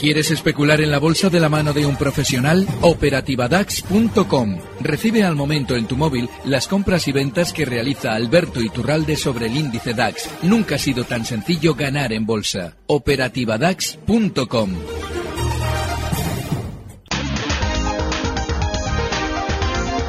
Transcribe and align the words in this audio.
¿Quieres 0.00 0.30
especular 0.30 0.80
en 0.80 0.90
la 0.90 0.98
bolsa 0.98 1.28
de 1.28 1.38
la 1.40 1.50
mano 1.50 1.74
de 1.74 1.84
un 1.84 1.94
profesional? 1.94 2.66
Operativadax.com. 2.80 4.58
Recibe 4.80 5.24
al 5.24 5.36
momento 5.36 5.76
en 5.76 5.86
tu 5.86 5.98
móvil 5.98 6.30
las 6.46 6.68
compras 6.68 7.06
y 7.06 7.12
ventas 7.12 7.52
que 7.52 7.66
realiza 7.66 8.14
Alberto 8.14 8.62
Iturralde 8.62 9.16
sobre 9.16 9.48
el 9.48 9.58
índice 9.58 9.92
DAX. 9.92 10.30
Nunca 10.40 10.76
ha 10.76 10.78
sido 10.78 11.04
tan 11.04 11.26
sencillo 11.26 11.74
ganar 11.74 12.14
en 12.14 12.24
bolsa. 12.24 12.78
Operativadax.com. 12.86 14.70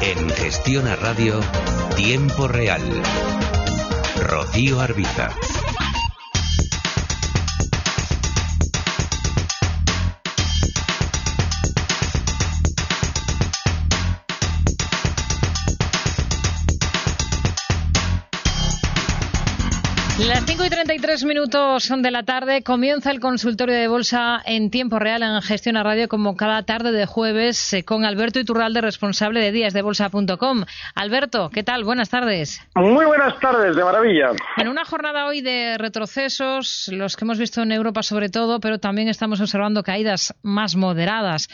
En 0.00 0.30
Gestión 0.30 0.88
a 0.88 0.96
Radio, 0.96 1.38
Tiempo 1.96 2.48
Real. 2.48 2.80
Rocío 4.22 4.80
Arbiza. 4.80 5.36
Las 20.18 20.44
5 20.44 20.66
y 20.66 20.70
33 21.02 21.24
minutos 21.24 21.82
son 21.82 22.00
de 22.00 22.12
la 22.12 22.22
tarde. 22.22 22.62
Comienza 22.62 23.10
el 23.10 23.18
consultorio 23.18 23.74
de 23.74 23.88
bolsa 23.88 24.40
en 24.44 24.70
tiempo 24.70 25.00
real 25.00 25.24
en 25.24 25.42
Gestión 25.42 25.76
a 25.76 25.82
Radio, 25.82 26.06
como 26.06 26.36
cada 26.36 26.62
tarde 26.62 26.92
de 26.92 27.06
jueves, 27.06 27.72
eh, 27.72 27.84
con 27.84 28.04
Alberto 28.04 28.38
Iturralde, 28.38 28.80
responsable 28.80 29.40
de 29.40 29.50
díasdebolsa.com. 29.50 30.64
Alberto, 30.94 31.50
¿qué 31.52 31.64
tal? 31.64 31.82
Buenas 31.82 32.08
tardes. 32.08 32.60
Muy 32.76 33.04
buenas 33.04 33.36
tardes, 33.40 33.74
de 33.74 33.82
maravilla. 33.82 34.30
En 34.56 34.68
una 34.68 34.84
jornada 34.84 35.26
hoy 35.26 35.40
de 35.40 35.76
retrocesos, 35.76 36.88
los 36.92 37.16
que 37.16 37.24
hemos 37.24 37.38
visto 37.38 37.62
en 37.62 37.72
Europa 37.72 38.04
sobre 38.04 38.28
todo, 38.28 38.60
pero 38.60 38.78
también 38.78 39.08
estamos 39.08 39.40
observando 39.40 39.82
caídas 39.82 40.36
más 40.42 40.76
moderadas 40.76 41.48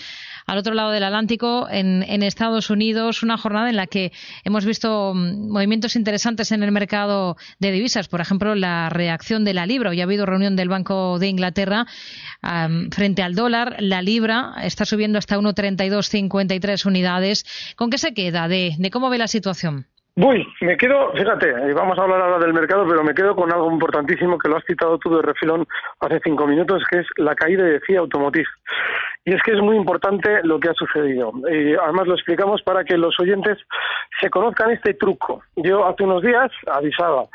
al 0.49 0.57
otro 0.57 0.73
lado 0.73 0.91
del 0.91 1.05
Atlántico, 1.05 1.69
en, 1.71 2.03
en, 2.03 2.23
Estados 2.23 2.71
Unidos, 2.71 3.23
una 3.23 3.37
jornada 3.37 3.69
en 3.69 3.77
la 3.77 3.87
que 3.87 4.13
hemos 4.45 4.65
visto 4.65 5.13
mm, 5.15 5.51
movimientos 5.51 5.95
interesantes 5.95 6.53
en 6.53 6.63
el 6.63 6.73
mercado 6.73 7.37
de 7.59 7.71
divisas. 7.71 8.09
Por 8.09 8.23
ejemplo, 8.23 8.55
la 8.55 8.89
reacción 8.89 9.38
de 9.45 9.55
la 9.55 9.67
libra. 9.67 9.91
Hoy 9.91 10.01
ha 10.01 10.05
habido 10.05 10.27
reunión 10.27 10.57
del 10.57 10.69
Banco 10.69 11.19
de 11.19 11.29
Inglaterra 11.29 11.87
um, 12.43 12.91
frente 12.91 13.23
al 13.23 13.35
dólar. 13.35 13.77
La 13.81 14.03
libra 14.03 14.55
está 14.63 14.85
subiendo 14.85 15.19
hasta 15.19 15.39
1,3253 15.39 16.87
unidades. 16.87 17.75
¿Con 17.77 17.91
qué 17.91 17.99
se 17.99 18.15
queda 18.15 18.49
de, 18.49 18.75
de 18.79 18.91
cómo 18.91 19.11
ve 19.11 19.19
la 19.19 19.29
situación? 19.29 19.87
Uy, 20.21 20.45
me 20.63 20.77
quedo, 20.77 21.13
fíjate, 21.13 21.53
vamos 21.75 21.97
a 21.97 22.03
hablar 22.03 22.21
ahora 22.21 22.39
del 22.41 22.53
mercado, 22.53 22.85
pero 22.89 23.05
me 23.05 23.15
quedo 23.15 23.37
con 23.37 23.53
algo 23.53 23.71
importantísimo 23.71 24.37
que 24.37 24.49
lo 24.49 24.57
has 24.57 24.65
citado 24.65 24.99
tú 24.99 25.15
de 25.15 25.23
refilón 25.23 25.65
hace 26.01 26.19
cinco 26.25 26.45
minutos, 26.45 26.83
que 26.91 26.99
es 26.99 27.07
la 27.19 27.37
caída 27.37 27.63
de 27.63 27.79
CIA 27.87 28.01
Automotive. 28.01 28.49
Y 29.25 29.35
es 29.35 29.41
que 29.43 29.53
es 29.53 29.61
muy 29.61 29.77
importante 29.77 30.41
lo 30.43 30.59
que 30.59 30.71
ha 30.71 30.75
sucedido. 30.75 31.33
Y 31.49 31.73
además 31.75 32.09
lo 32.09 32.15
explicamos 32.15 32.63
para 32.63 32.83
que 32.83 32.97
los 32.97 33.15
oyentes 33.21 33.59
se 34.21 34.29
conozcan 34.29 34.73
este 34.73 34.95
truco. 34.95 35.45
Yo 35.55 35.87
hace 35.87 36.03
unos 36.03 36.23
días 36.23 36.51
avisaba. 36.67 37.27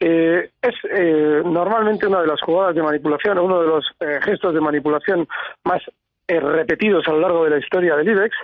Eh, 0.00 0.50
es 0.62 0.74
eh, 0.90 1.42
normalmente 1.44 2.06
una 2.06 2.20
de 2.20 2.28
las 2.28 2.40
jugadas 2.40 2.74
de 2.74 2.82
manipulación, 2.82 3.38
uno 3.38 3.60
de 3.60 3.66
los 3.66 3.84
eh, 4.00 4.20
gestos 4.22 4.54
de 4.54 4.60
manipulación 4.60 5.26
más 5.64 5.82
eh, 6.28 6.38
repetidos 6.40 7.06
a 7.08 7.12
lo 7.12 7.20
largo 7.20 7.44
de 7.44 7.50
la 7.50 7.58
historia 7.58 7.96
del 7.96 8.08
IBEX, 8.08 8.36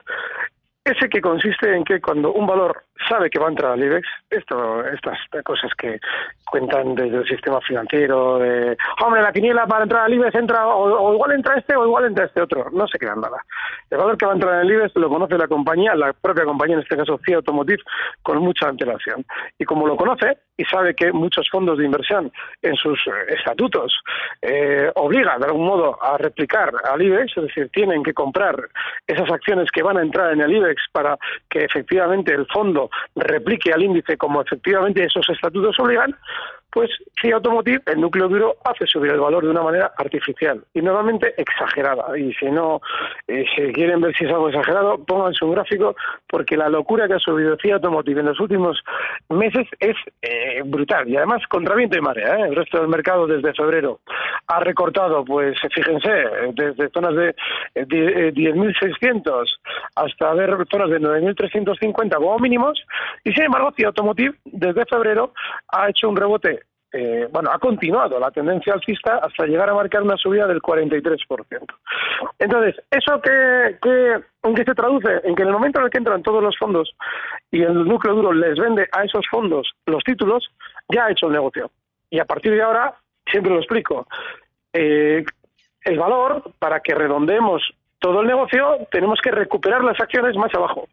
ese 0.84 1.08
que 1.08 1.20
consiste 1.20 1.74
en 1.74 1.84
que 1.84 2.00
cuando 2.00 2.32
un 2.32 2.46
valor 2.46 2.84
sabe 3.08 3.30
que 3.30 3.38
va 3.38 3.46
a 3.46 3.50
entrar 3.50 3.72
al 3.72 3.82
IBEX, 3.82 4.06
esto, 4.30 4.84
estas 4.86 5.18
cosas 5.44 5.72
que 5.76 5.98
cuentan 6.50 6.94
desde 6.94 7.18
el 7.18 7.26
sistema 7.26 7.60
financiero, 7.60 8.38
de, 8.38 8.76
hombre, 9.04 9.22
la 9.22 9.32
quiniela 9.32 9.66
para 9.66 9.84
entrar 9.84 10.04
al 10.04 10.14
IBEX 10.14 10.34
entra, 10.34 10.66
o, 10.66 11.12
igual 11.14 11.32
entra 11.32 11.56
este 11.56 11.76
o 11.76 11.84
igual 11.84 12.06
entra 12.06 12.26
este 12.26 12.40
otro, 12.40 12.70
no 12.72 12.86
se 12.86 12.98
quedan 12.98 13.20
nada. 13.20 13.38
El 13.90 13.98
valor 13.98 14.16
que 14.16 14.26
va 14.26 14.32
a 14.32 14.34
entrar 14.34 14.54
en 14.54 14.60
el 14.60 14.72
IBEX 14.72 14.96
lo 14.96 15.08
conoce 15.08 15.36
la 15.36 15.48
compañía, 15.48 15.94
la 15.94 16.12
propia 16.12 16.44
compañía, 16.44 16.76
en 16.76 16.82
este 16.82 16.96
caso 16.96 17.18
CIA 17.24 17.36
Automotive, 17.36 17.82
con 18.22 18.38
mucha 18.38 18.68
antelación. 18.68 19.24
Y 19.58 19.64
como 19.64 19.86
lo 19.86 19.96
conoce 19.96 20.38
y 20.56 20.64
sabe 20.64 20.94
que 20.94 21.12
muchos 21.12 21.48
fondos 21.50 21.78
de 21.78 21.84
inversión 21.84 22.30
en 22.62 22.76
sus 22.76 22.98
estatutos 23.28 23.92
eh, 24.40 24.90
obligan 24.94 25.40
de 25.40 25.46
algún 25.46 25.66
modo 25.66 26.02
a 26.02 26.16
replicar 26.16 26.72
al 26.90 27.02
IBEX, 27.02 27.36
es 27.36 27.42
decir, 27.44 27.70
tienen 27.72 28.02
que 28.02 28.14
comprar 28.14 28.56
esas 29.06 29.30
acciones 29.30 29.70
que 29.72 29.82
van 29.82 29.98
a 29.98 30.02
entrar 30.02 30.32
en 30.32 30.40
el 30.40 30.52
IBEX 30.52 30.82
para 30.92 31.18
que 31.48 31.64
efectivamente 31.64 32.32
el 32.32 32.46
fondo 32.46 32.83
replique 33.14 33.72
al 33.72 33.82
índice 33.82 34.16
como 34.16 34.42
efectivamente 34.42 35.04
esos 35.04 35.28
estatutos 35.28 35.78
obligan, 35.78 36.14
pues 36.74 36.90
CIA 37.22 37.36
Automotive, 37.36 37.82
el 37.86 38.00
núcleo 38.00 38.28
duro, 38.28 38.56
hace 38.64 38.84
subir 38.86 39.12
el 39.12 39.20
valor 39.20 39.44
de 39.44 39.50
una 39.50 39.62
manera 39.62 39.92
artificial 39.96 40.60
y 40.74 40.82
normalmente 40.82 41.32
exagerada. 41.40 42.18
Y 42.18 42.34
si 42.34 42.46
no, 42.46 42.80
eh, 43.28 43.44
si 43.54 43.72
quieren 43.72 44.00
ver 44.00 44.12
si 44.16 44.24
es 44.24 44.30
algo 44.32 44.48
exagerado, 44.48 44.98
pónganse 45.04 45.44
un 45.44 45.52
gráfico 45.52 45.94
porque 46.28 46.56
la 46.56 46.68
locura 46.68 47.06
que 47.06 47.14
ha 47.14 47.18
subido 47.20 47.56
CIA 47.62 47.76
Automotive 47.76 48.20
en 48.20 48.26
los 48.26 48.40
últimos 48.40 48.82
meses 49.28 49.68
es 49.78 49.94
eh, 50.20 50.62
brutal 50.64 51.08
y 51.08 51.16
además 51.16 51.42
contra 51.48 51.76
viento 51.76 51.96
y 51.96 52.00
marea. 52.00 52.38
¿eh? 52.38 52.48
El 52.48 52.56
resto 52.56 52.80
del 52.80 52.88
mercado 52.88 53.28
desde 53.28 53.54
febrero 53.54 54.00
ha 54.48 54.58
recortado, 54.58 55.24
pues 55.24 55.56
fíjense, 55.72 56.10
desde 56.54 56.90
zonas 56.90 57.14
de, 57.14 57.36
de 57.86 58.34
10.600 58.34 59.46
hasta 59.94 60.34
ver 60.34 60.56
zonas 60.68 60.90
de 60.90 61.00
9.350 61.00 62.16
como 62.16 62.38
mínimos 62.40 62.82
y 63.22 63.32
sin 63.32 63.44
embargo 63.44 63.72
CIA 63.76 63.88
Automotive 63.88 64.34
desde 64.44 64.84
febrero 64.86 65.32
ha 65.68 65.88
hecho 65.88 66.08
un 66.08 66.16
rebote 66.16 66.63
eh, 66.96 67.26
bueno, 67.32 67.50
ha 67.52 67.58
continuado 67.58 68.20
la 68.20 68.30
tendencia 68.30 68.72
alcista 68.72 69.16
hasta 69.16 69.46
llegar 69.46 69.68
a 69.68 69.74
marcar 69.74 70.04
una 70.04 70.16
subida 70.16 70.46
del 70.46 70.62
43%. 70.62 71.18
Entonces, 72.38 72.76
¿eso 72.88 73.20
qué, 73.20 73.76
en 74.44 74.54
qué 74.54 74.62
se 74.62 74.74
traduce? 74.76 75.08
En 75.24 75.34
que 75.34 75.42
en 75.42 75.48
el 75.48 75.54
momento 75.54 75.80
en 75.80 75.86
el 75.86 75.90
que 75.90 75.98
entran 75.98 76.22
todos 76.22 76.40
los 76.40 76.56
fondos 76.56 76.94
y 77.50 77.62
el 77.62 77.84
núcleo 77.84 78.14
duro 78.14 78.32
les 78.32 78.56
vende 78.56 78.86
a 78.92 79.02
esos 79.02 79.26
fondos 79.28 79.72
los 79.86 80.04
títulos, 80.04 80.48
ya 80.88 81.06
ha 81.06 81.10
hecho 81.10 81.26
el 81.26 81.32
negocio. 81.32 81.68
Y 82.10 82.20
a 82.20 82.26
partir 82.26 82.52
de 82.52 82.62
ahora, 82.62 82.94
siempre 83.26 83.52
lo 83.52 83.58
explico, 83.58 84.06
eh, 84.72 85.24
el 85.82 85.98
valor, 85.98 86.52
para 86.60 86.78
que 86.78 86.94
redondeemos 86.94 87.60
todo 87.98 88.20
el 88.20 88.28
negocio, 88.28 88.86
tenemos 88.92 89.18
que 89.20 89.32
recuperar 89.32 89.82
las 89.82 89.98
acciones 89.98 90.36
más 90.36 90.54
abajo 90.54 90.86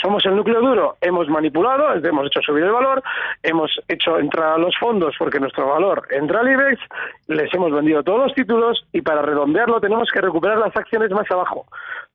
somos 0.00 0.24
el 0.24 0.36
núcleo 0.36 0.60
duro, 0.60 0.96
hemos 1.00 1.28
manipulado, 1.28 1.94
hemos 1.94 2.26
hecho 2.26 2.40
subir 2.40 2.64
el 2.64 2.72
valor, 2.72 3.02
hemos 3.42 3.70
hecho 3.88 4.18
entrar 4.18 4.58
los 4.58 4.76
fondos 4.78 5.14
porque 5.18 5.38
nuestro 5.38 5.68
valor 5.68 6.06
entra 6.10 6.40
al 6.40 6.50
IBEX, 6.50 6.80
les 7.28 7.52
hemos 7.52 7.72
vendido 7.72 8.02
todos 8.02 8.20
los 8.20 8.34
títulos 8.34 8.86
y 8.92 9.02
para 9.02 9.22
redondearlo 9.22 9.80
tenemos 9.80 10.10
que 10.10 10.20
recuperar 10.20 10.58
las 10.58 10.76
acciones 10.76 11.10
más 11.10 11.30
abajo. 11.30 11.66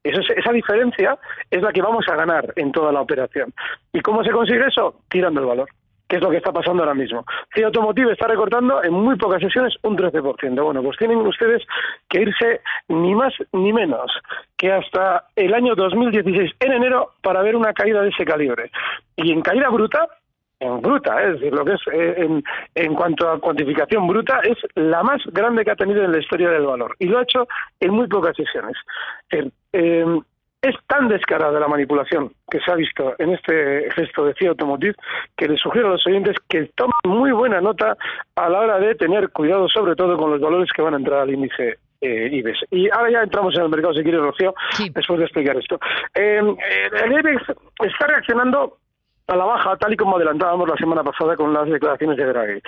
Eso 0.03 0.21
es, 0.21 0.29
esa 0.31 0.51
diferencia 0.51 1.17
es 1.51 1.61
la 1.61 1.71
que 1.71 1.81
vamos 1.81 2.05
a 2.09 2.15
ganar 2.15 2.51
en 2.55 2.71
toda 2.71 2.91
la 2.91 3.01
operación. 3.01 3.53
¿Y 3.93 4.01
cómo 4.01 4.23
se 4.23 4.31
consigue 4.31 4.67
eso? 4.67 5.01
Tirando 5.09 5.41
el 5.41 5.47
valor 5.47 5.69
que 6.07 6.17
es 6.17 6.21
lo 6.21 6.29
que 6.29 6.37
está 6.37 6.51
pasando 6.51 6.83
ahora 6.83 6.95
mismo. 6.95 7.25
CIA 7.53 7.67
Automotive 7.67 8.13
está 8.13 8.27
recortando 8.27 8.83
en 8.83 8.93
muy 8.93 9.15
pocas 9.17 9.41
sesiones 9.41 9.75
un 9.83 9.97
13%. 9.97 10.63
Bueno, 10.63 10.81
pues 10.81 10.97
tienen 10.97 11.17
ustedes 11.19 11.63
que 12.09 12.21
irse 12.21 12.61
ni 12.87 13.13
más 13.15 13.33
ni 13.51 13.73
menos 13.73 14.11
que 14.57 14.71
hasta 14.71 15.25
el 15.35 15.53
año 15.53 15.75
2016, 15.75 16.51
en 16.59 16.71
enero, 16.73 17.11
para 17.21 17.41
ver 17.41 17.55
una 17.55 17.73
caída 17.73 18.01
de 18.01 18.09
ese 18.09 18.25
calibre. 18.25 18.71
Y 19.15 19.31
en 19.31 19.41
caída 19.41 19.69
bruta, 19.69 20.07
en 20.59 20.81
bruta, 20.81 21.21
es 21.23 21.33
decir, 21.33 21.53
lo 21.53 21.63
que 21.63 21.73
es 21.73 21.81
eh, 21.93 22.15
en, 22.17 22.43
en, 22.73 22.95
cuanto 22.95 23.29
a 23.29 23.39
cuantificación 23.39 24.07
bruta, 24.07 24.39
es 24.43 24.57
la 24.75 25.03
más 25.03 25.21
grande 25.27 25.63
que 25.63 25.71
ha 25.71 25.75
tenido 25.75 26.03
en 26.03 26.11
la 26.11 26.19
historia 26.19 26.49
del 26.49 26.65
valor. 26.65 26.95
Y 26.99 27.05
lo 27.05 27.19
ha 27.19 27.23
hecho 27.23 27.47
en 27.79 27.93
muy 27.93 28.07
pocas 28.07 28.35
sesiones. 28.35 28.75
Eh, 29.31 29.49
eh, 29.73 30.19
es 30.61 30.75
tan 30.87 31.07
descarada 31.07 31.59
la 31.59 31.67
manipulación 31.67 32.31
que 32.49 32.59
se 32.59 32.71
ha 32.71 32.75
visto 32.75 33.13
en 33.19 33.33
este 33.33 33.89
gesto 33.91 34.25
de 34.25 34.33
CIA 34.33 34.49
Automotive 34.49 34.95
que 35.35 35.47
les 35.47 35.59
sugiero 35.59 35.89
a 35.89 35.91
los 35.91 36.07
oyentes 36.07 36.35
que 36.49 36.71
tomen 36.75 36.91
muy 37.05 37.31
buena 37.31 37.61
nota 37.61 37.95
a 38.35 38.49
la 38.49 38.59
hora 38.59 38.79
de 38.79 38.95
tener 38.95 39.29
cuidado 39.29 39.67
sobre 39.69 39.95
todo 39.95 40.17
con 40.17 40.31
los 40.31 40.41
valores 40.41 40.69
que 40.75 40.81
van 40.81 40.95
a 40.95 40.97
entrar 40.97 41.21
al 41.21 41.33
índice 41.33 41.77
eh, 42.01 42.29
IBEX. 42.31 42.59
Y 42.71 42.89
ahora 42.89 43.11
ya 43.11 43.23
entramos 43.23 43.55
en 43.55 43.63
el 43.63 43.69
mercado, 43.69 43.93
si 43.93 44.03
quieres, 44.03 44.21
Rocío, 44.21 44.53
sí. 44.71 44.89
después 44.93 45.19
de 45.19 45.25
explicar 45.25 45.57
esto. 45.57 45.79
Eh, 46.13 46.39
el 46.39 47.11
IBEX 47.11 47.41
está 47.83 48.07
reaccionando 48.07 48.77
a 49.27 49.35
la 49.35 49.45
baja, 49.45 49.75
tal 49.77 49.93
y 49.93 49.97
como 49.97 50.15
adelantábamos 50.15 50.69
la 50.69 50.75
semana 50.77 51.03
pasada 51.03 51.35
con 51.35 51.53
las 51.53 51.67
declaraciones 51.69 52.17
de 52.17 52.25
Draghi. 52.25 52.61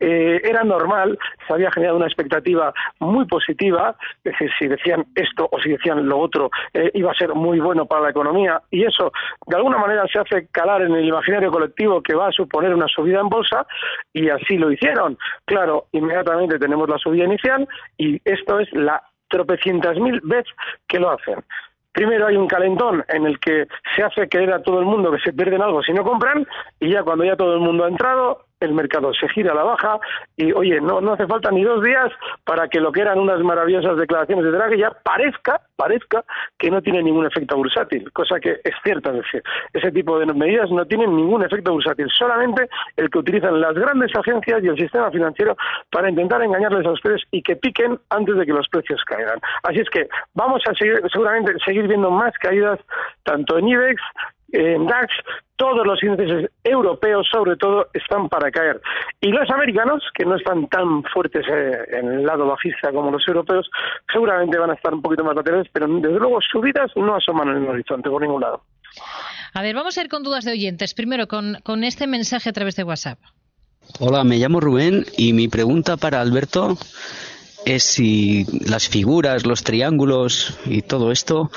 Eh, 0.00 0.40
era 0.42 0.64
normal, 0.64 1.18
se 1.46 1.52
había 1.52 1.70
generado 1.70 1.98
una 1.98 2.06
expectativa 2.06 2.72
muy 3.00 3.26
positiva, 3.26 3.94
es 4.24 4.32
decir, 4.32 4.50
si 4.58 4.68
decían 4.68 5.04
esto 5.14 5.48
o 5.50 5.60
si 5.60 5.70
decían 5.70 6.08
lo 6.08 6.18
otro, 6.18 6.50
eh, 6.72 6.90
iba 6.94 7.10
a 7.10 7.14
ser 7.14 7.34
muy 7.34 7.60
bueno 7.60 7.86
para 7.86 8.02
la 8.02 8.10
economía, 8.10 8.62
y 8.70 8.84
eso 8.84 9.12
de 9.46 9.56
alguna 9.56 9.78
manera 9.78 10.06
se 10.10 10.18
hace 10.18 10.48
calar 10.48 10.82
en 10.82 10.94
el 10.94 11.04
imaginario 11.04 11.50
colectivo 11.50 12.02
que 12.02 12.14
va 12.14 12.28
a 12.28 12.32
suponer 12.32 12.74
una 12.74 12.88
subida 12.88 13.20
en 13.20 13.28
bolsa, 13.28 13.66
y 14.12 14.28
así 14.30 14.56
lo 14.56 14.72
hicieron. 14.72 15.18
Claro, 15.44 15.86
inmediatamente 15.92 16.58
tenemos 16.58 16.88
la 16.88 16.98
subida 16.98 17.24
inicial, 17.24 17.68
y 17.98 18.20
esto 18.24 18.58
es 18.58 18.72
la 18.72 19.02
tropecientas 19.28 19.98
mil 19.98 20.20
veces 20.22 20.52
que 20.86 20.98
lo 20.98 21.10
hacen. 21.10 21.44
Primero 21.96 22.26
hay 22.26 22.36
un 22.36 22.46
calentón 22.46 23.02
en 23.08 23.24
el 23.24 23.40
que 23.40 23.66
se 23.96 24.02
hace 24.02 24.28
creer 24.28 24.52
a 24.52 24.62
todo 24.62 24.80
el 24.80 24.84
mundo 24.84 25.10
que 25.10 25.18
se 25.18 25.32
pierden 25.32 25.62
algo 25.62 25.82
si 25.82 25.94
no 25.94 26.04
compran 26.04 26.46
y 26.78 26.90
ya 26.90 27.02
cuando 27.02 27.24
ya 27.24 27.36
todo 27.36 27.54
el 27.54 27.60
mundo 27.60 27.86
ha 27.86 27.88
entrado 27.88 28.45
el 28.60 28.72
mercado 28.72 29.12
se 29.14 29.28
gira 29.28 29.52
a 29.52 29.54
la 29.54 29.64
baja 29.64 29.98
y, 30.36 30.52
oye, 30.52 30.80
no, 30.80 31.00
no 31.00 31.12
hace 31.12 31.26
falta 31.26 31.50
ni 31.50 31.62
dos 31.62 31.82
días 31.82 32.10
para 32.44 32.68
que 32.68 32.80
lo 32.80 32.92
que 32.92 33.02
eran 33.02 33.18
unas 33.18 33.40
maravillosas 33.40 33.96
declaraciones 33.96 34.44
de 34.44 34.50
Draghi 34.50 34.78
ya 34.78 34.90
parezca, 34.90 35.60
parezca 35.76 36.24
que 36.58 36.70
no 36.70 36.80
tiene 36.80 37.02
ningún 37.02 37.26
efecto 37.26 37.56
bursátil, 37.56 38.10
cosa 38.12 38.40
que 38.40 38.60
es 38.64 38.74
cierta, 38.82 39.12
decir, 39.12 39.42
ese 39.72 39.92
tipo 39.92 40.18
de 40.18 40.26
medidas 40.26 40.70
no 40.70 40.86
tienen 40.86 41.14
ningún 41.14 41.44
efecto 41.44 41.72
bursátil, 41.72 42.08
solamente 42.10 42.68
el 42.96 43.10
que 43.10 43.18
utilizan 43.18 43.60
las 43.60 43.74
grandes 43.74 44.10
agencias 44.16 44.62
y 44.62 44.68
el 44.68 44.78
sistema 44.78 45.10
financiero 45.10 45.56
para 45.90 46.08
intentar 46.08 46.42
engañarles 46.42 46.86
a 46.86 46.92
precios 46.92 47.22
y 47.30 47.42
que 47.42 47.56
piquen 47.56 47.98
antes 48.10 48.36
de 48.36 48.46
que 48.46 48.52
los 48.52 48.68
precios 48.68 49.02
caigan. 49.04 49.38
Así 49.62 49.80
es 49.80 49.90
que 49.90 50.08
vamos 50.34 50.62
a 50.68 50.74
seguir, 50.74 51.02
seguramente 51.12 51.52
seguir 51.64 51.86
viendo 51.86 52.10
más 52.10 52.32
caídas 52.38 52.80
tanto 53.24 53.58
en 53.58 53.68
IBEX 53.68 54.00
en 54.52 54.86
DAX, 54.86 55.12
todos 55.56 55.86
los 55.86 56.02
índices 56.02 56.50
europeos, 56.62 57.26
sobre 57.30 57.56
todo, 57.56 57.88
están 57.92 58.28
para 58.28 58.50
caer. 58.50 58.80
Y 59.20 59.28
los 59.28 59.48
americanos, 59.50 60.02
que 60.14 60.24
no 60.24 60.36
están 60.36 60.68
tan 60.68 61.02
fuertes 61.04 61.44
eh, 61.50 61.78
en 61.92 62.12
el 62.12 62.24
lado 62.24 62.46
bajista 62.46 62.92
como 62.92 63.10
los 63.10 63.26
europeos, 63.26 63.68
seguramente 64.12 64.58
van 64.58 64.70
a 64.70 64.74
estar 64.74 64.92
un 64.92 65.02
poquito 65.02 65.24
más 65.24 65.34
laterales, 65.34 65.68
pero 65.72 65.86
desde 65.88 66.18
luego 66.18 66.38
subidas 66.40 66.90
no 66.96 67.16
asoman 67.16 67.48
en 67.48 67.64
el 67.64 67.68
horizonte 67.68 68.10
por 68.10 68.22
ningún 68.22 68.42
lado. 68.42 68.62
A 69.54 69.62
ver, 69.62 69.74
vamos 69.74 69.96
a 69.96 70.02
ir 70.02 70.08
con 70.08 70.22
dudas 70.22 70.44
de 70.44 70.52
oyentes. 70.52 70.94
Primero, 70.94 71.26
con, 71.26 71.58
con 71.62 71.82
este 71.82 72.06
mensaje 72.06 72.50
a 72.50 72.52
través 72.52 72.76
de 72.76 72.84
WhatsApp. 72.84 73.18
Hola, 74.00 74.24
me 74.24 74.36
llamo 74.36 74.60
Rubén 74.60 75.06
y 75.16 75.32
mi 75.32 75.48
pregunta 75.48 75.96
para 75.96 76.20
Alberto 76.20 76.76
es 77.64 77.82
si 77.82 78.44
las 78.66 78.88
figuras, 78.88 79.46
los 79.46 79.64
triángulos 79.64 80.58
y 80.66 80.82
todo 80.82 81.10
esto 81.10 81.50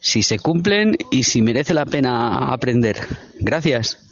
si 0.00 0.22
se 0.22 0.38
cumplen 0.38 0.96
y 1.10 1.24
si 1.24 1.42
merece 1.42 1.74
la 1.74 1.86
pena 1.86 2.52
aprender. 2.52 2.96
Gracias. 3.40 4.02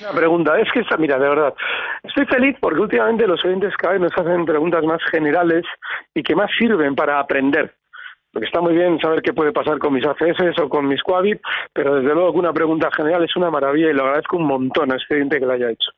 Una 0.00 0.12
pregunta, 0.12 0.58
es 0.60 0.68
que, 0.72 0.82
mira, 0.98 1.18
de 1.18 1.28
verdad, 1.28 1.54
estoy 2.02 2.26
feliz 2.26 2.56
porque 2.60 2.80
últimamente 2.80 3.26
los 3.26 3.44
oyentes 3.44 3.76
cada 3.76 3.94
vez 3.94 4.02
nos 4.02 4.12
hacen 4.16 4.44
preguntas 4.44 4.84
más 4.84 5.00
generales 5.10 5.64
y 6.14 6.22
que 6.22 6.34
más 6.34 6.50
sirven 6.58 6.94
para 6.94 7.18
aprender. 7.18 7.74
Porque 8.32 8.46
está 8.46 8.60
muy 8.60 8.74
bien 8.74 9.00
saber 9.00 9.22
qué 9.22 9.32
puede 9.32 9.52
pasar 9.52 9.78
con 9.78 9.92
mis 9.92 10.06
ACS 10.06 10.60
o 10.62 10.68
con 10.68 10.86
mis 10.86 11.02
Quabit, 11.02 11.40
pero 11.72 11.96
desde 11.96 12.14
luego 12.14 12.32
que 12.32 12.38
una 12.38 12.52
pregunta 12.52 12.88
general 12.96 13.24
es 13.24 13.34
una 13.34 13.50
maravilla 13.50 13.90
y 13.90 13.94
lo 13.94 14.04
agradezco 14.04 14.36
un 14.36 14.46
montón 14.46 14.92
a 14.92 14.96
este 14.96 15.16
oyente 15.16 15.40
que 15.40 15.46
lo 15.46 15.52
haya 15.52 15.70
hecho. 15.70 15.90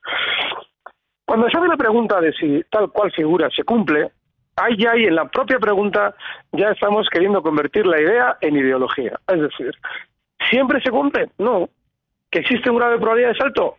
Cuando 1.25 1.47
se 1.49 1.57
hace 1.57 1.67
la 1.67 1.77
pregunta 1.77 2.19
de 2.19 2.33
si 2.33 2.63
tal 2.71 2.89
cual 2.91 3.11
figura 3.11 3.49
se 3.55 3.63
cumple, 3.63 4.11
ahí 4.55 4.77
ya 4.77 4.93
en 4.93 5.15
la 5.15 5.25
propia 5.25 5.59
pregunta 5.59 6.15
ya 6.51 6.69
estamos 6.69 7.07
queriendo 7.09 7.41
convertir 7.41 7.85
la 7.85 7.99
idea 7.99 8.37
en 8.41 8.57
ideología. 8.57 9.19
Es 9.27 9.41
decir, 9.41 9.73
¿siempre 10.49 10.81
se 10.81 10.91
cumple? 10.91 11.29
No. 11.37 11.69
¿Que 12.29 12.39
existe 12.39 12.69
un 12.69 12.77
grado 12.77 12.93
de 12.93 12.99
probabilidad 12.99 13.31
de 13.31 13.37
salto? 13.37 13.77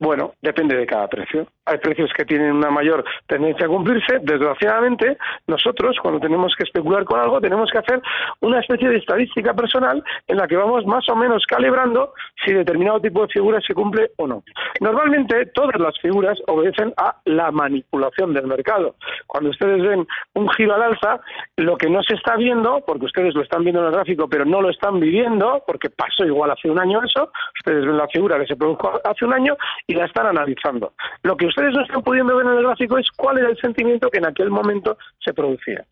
Bueno, 0.00 0.32
depende 0.42 0.76
de 0.76 0.86
cada 0.86 1.06
precio. 1.06 1.46
Hay 1.66 1.78
precios 1.78 2.10
que 2.14 2.24
tienen 2.24 2.52
una 2.52 2.68
mayor 2.68 3.04
tendencia 3.26 3.66
a 3.66 3.68
cumplirse. 3.68 4.18
Desgraciadamente, 4.22 5.16
nosotros, 5.46 5.96
cuando 6.02 6.20
tenemos 6.20 6.52
que 6.56 6.64
especular 6.64 7.04
con 7.04 7.20
algo, 7.20 7.40
tenemos 7.40 7.70
que 7.70 7.78
hacer 7.78 8.02
una 8.40 8.58
especie 8.60 8.88
de 8.88 8.96
estadística 8.96 9.54
personal 9.54 10.02
en 10.26 10.36
la 10.36 10.48
que 10.48 10.56
vamos 10.56 10.84
más 10.84 11.08
o 11.08 11.16
menos 11.16 11.44
calibrando 11.46 12.12
si 12.44 12.52
determinado 12.52 13.00
tipo 13.00 13.22
de 13.22 13.28
figura 13.28 13.60
se 13.60 13.72
cumple 13.72 14.10
o 14.16 14.26
no. 14.26 14.42
Normalmente, 14.80 15.46
todas 15.54 15.80
las 15.80 15.98
figuras 16.00 16.38
obedecen 16.48 16.92
a 16.96 17.16
la 17.24 17.52
manipulación 17.52 18.34
del 18.34 18.48
mercado. 18.48 18.96
Cuando 19.26 19.50
ustedes 19.50 19.80
ven 19.80 20.06
un 20.34 20.48
giro 20.50 20.74
al 20.74 20.82
alza, 20.82 21.20
lo 21.56 21.76
que 21.76 21.88
no 21.88 22.02
se 22.02 22.16
está 22.16 22.36
viendo, 22.36 22.82
porque 22.84 23.06
ustedes 23.06 23.34
lo 23.34 23.42
están 23.42 23.62
viendo 23.62 23.80
en 23.80 23.86
el 23.86 23.92
gráfico, 23.92 24.28
pero 24.28 24.44
no 24.44 24.60
lo 24.60 24.70
están 24.70 24.98
viviendo, 24.98 25.62
porque 25.66 25.88
pasó 25.88 26.24
igual 26.26 26.50
hace 26.50 26.68
un 26.68 26.80
año 26.80 27.00
eso, 27.02 27.30
ustedes 27.60 27.86
ven 27.86 27.96
la 27.96 28.08
figura 28.08 28.38
que 28.38 28.46
se 28.46 28.56
produjo 28.56 29.00
hace 29.04 29.24
un 29.24 29.32
año 29.32 29.56
y 29.86 29.94
la 29.94 30.06
están 30.06 30.26
analizando. 30.26 30.92
Lo 31.22 31.36
que 31.36 31.46
ustedes 31.46 31.74
no 31.74 31.82
están 31.82 32.02
pudiendo 32.02 32.36
ver 32.36 32.46
en 32.46 32.52
el 32.52 32.64
gráfico 32.64 32.98
es 32.98 33.10
cuál 33.16 33.38
era 33.38 33.50
el 33.50 33.56
sentimiento 33.58 34.10
que 34.10 34.18
en 34.18 34.26
aquel 34.26 34.50
momento 34.50 34.96
se 35.18 35.34
producía. 35.34 35.84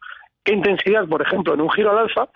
¿Qué 0.44 0.54
intensidad, 0.54 1.06
por 1.06 1.22
ejemplo, 1.22 1.54
en 1.54 1.60
un 1.60 1.70
giro 1.70 1.90
al 1.90 1.98
alfa 1.98 2.28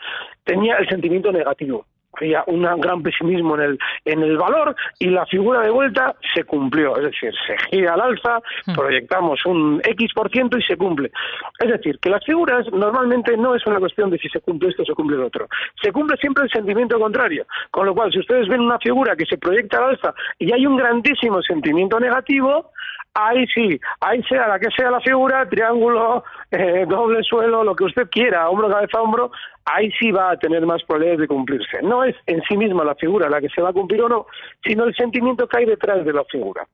tenía 0.45 0.77
el 0.77 0.89
sentimiento 0.89 1.33
negativo? 1.33 1.87
Había 2.17 2.45
un 2.47 2.63
gran 2.81 3.03
pesimismo 3.03 3.57
en 3.57 3.63
el, 3.63 3.79
en 4.05 4.23
el 4.23 4.37
valor 4.37 4.75
y 4.99 5.07
la 5.07 5.27
figura 5.27 5.61
de 5.61 5.71
vuelta 5.71 6.15
se 6.35 6.45
cumplió. 6.45 6.97
Es 6.97 7.05
decir, 7.05 7.33
se 7.47 7.57
gira 7.71 7.95
al 7.95 8.01
alza, 8.01 8.41
hmm. 8.67 8.75
proyectamos 8.75 9.45
un 9.47 9.81
X 9.85 10.13
por 10.15 10.31
ciento 10.31 10.59
y 10.59 10.63
se 10.63 10.77
cumple. 10.77 11.11
Es 11.59 11.69
decir, 11.69 11.99
que 12.01 12.11
las 12.11 12.25
figuras 12.25 12.67
normalmente 12.73 13.37
no 13.37 13.55
es 13.55 13.67
una 13.67 13.79
cuestión 13.79 14.11
de 14.11 14.19
si 14.19 14.29
se 14.29 14.41
cumple 14.41 14.71
esto 14.71 14.83
o 14.83 14.87
se 14.87 14.95
cumple 14.95 15.17
lo 15.17 15.27
otro. 15.27 15.49
Se 15.83 15.93
cumple 15.93 16.17
siempre 16.19 16.45
el 16.45 16.51
sentimiento 16.51 16.99
contrario. 16.99 17.47
Con 17.71 17.87
lo 17.87 17.95
cual, 17.95 18.13
si 18.13 18.19
ustedes 18.19 18.49
ven 18.49 18.61
una 18.61 18.79
figura 18.79 19.17
que 19.17 19.27
se 19.27 19.39
proyecta 19.39 19.79
al 19.79 19.91
alza 19.91 20.15
y 20.39 20.53
hay 20.53 20.67
un 20.67 20.77
grandísimo 20.77 21.43
sentimiento 21.43 21.99
negativo, 22.01 22.71
ahí 23.17 23.47
sí, 23.47 23.81
ahí 24.01 24.23
sea 24.25 24.47
la 24.47 24.59
que 24.59 24.69
sea 24.77 24.91
la 24.91 25.01
figura, 25.01 25.49
triángulo, 25.49 26.23
eh, 26.51 26.85
doble 26.87 27.23
suelo, 27.23 27.65
lo 27.65 27.75
que 27.75 27.85
usted 27.85 28.09
quiera, 28.11 28.49
hombro, 28.49 28.69
cabeza, 28.69 29.01
hombro, 29.01 29.31
ahí 29.65 29.91
sí 29.99 30.11
va 30.11 30.33
a 30.33 30.37
tener 30.37 30.65
más 30.67 30.83
probabilidades 30.85 31.21
de 31.21 31.29
cumplirse. 31.29 31.83
No 31.83 32.05
es 32.05 32.15
en 32.27 32.43
sí 32.43 32.57
misma 32.57 32.85
la 32.85 32.95
figura 32.95 33.29
la 33.31 33.41
que 33.41 33.49
se 33.49 33.63
va 33.63 33.71
a 33.71 33.73
cumplir 33.73 34.03
o 34.03 34.09
no, 34.09 34.27
sino 34.65 34.85
el 34.85 34.95
sentimiento 34.95 35.49
que 35.49 35.59
hay 35.59 35.65
detrás 35.65 36.05
de 36.05 36.13
la 36.13 36.25
figura. 36.25 36.67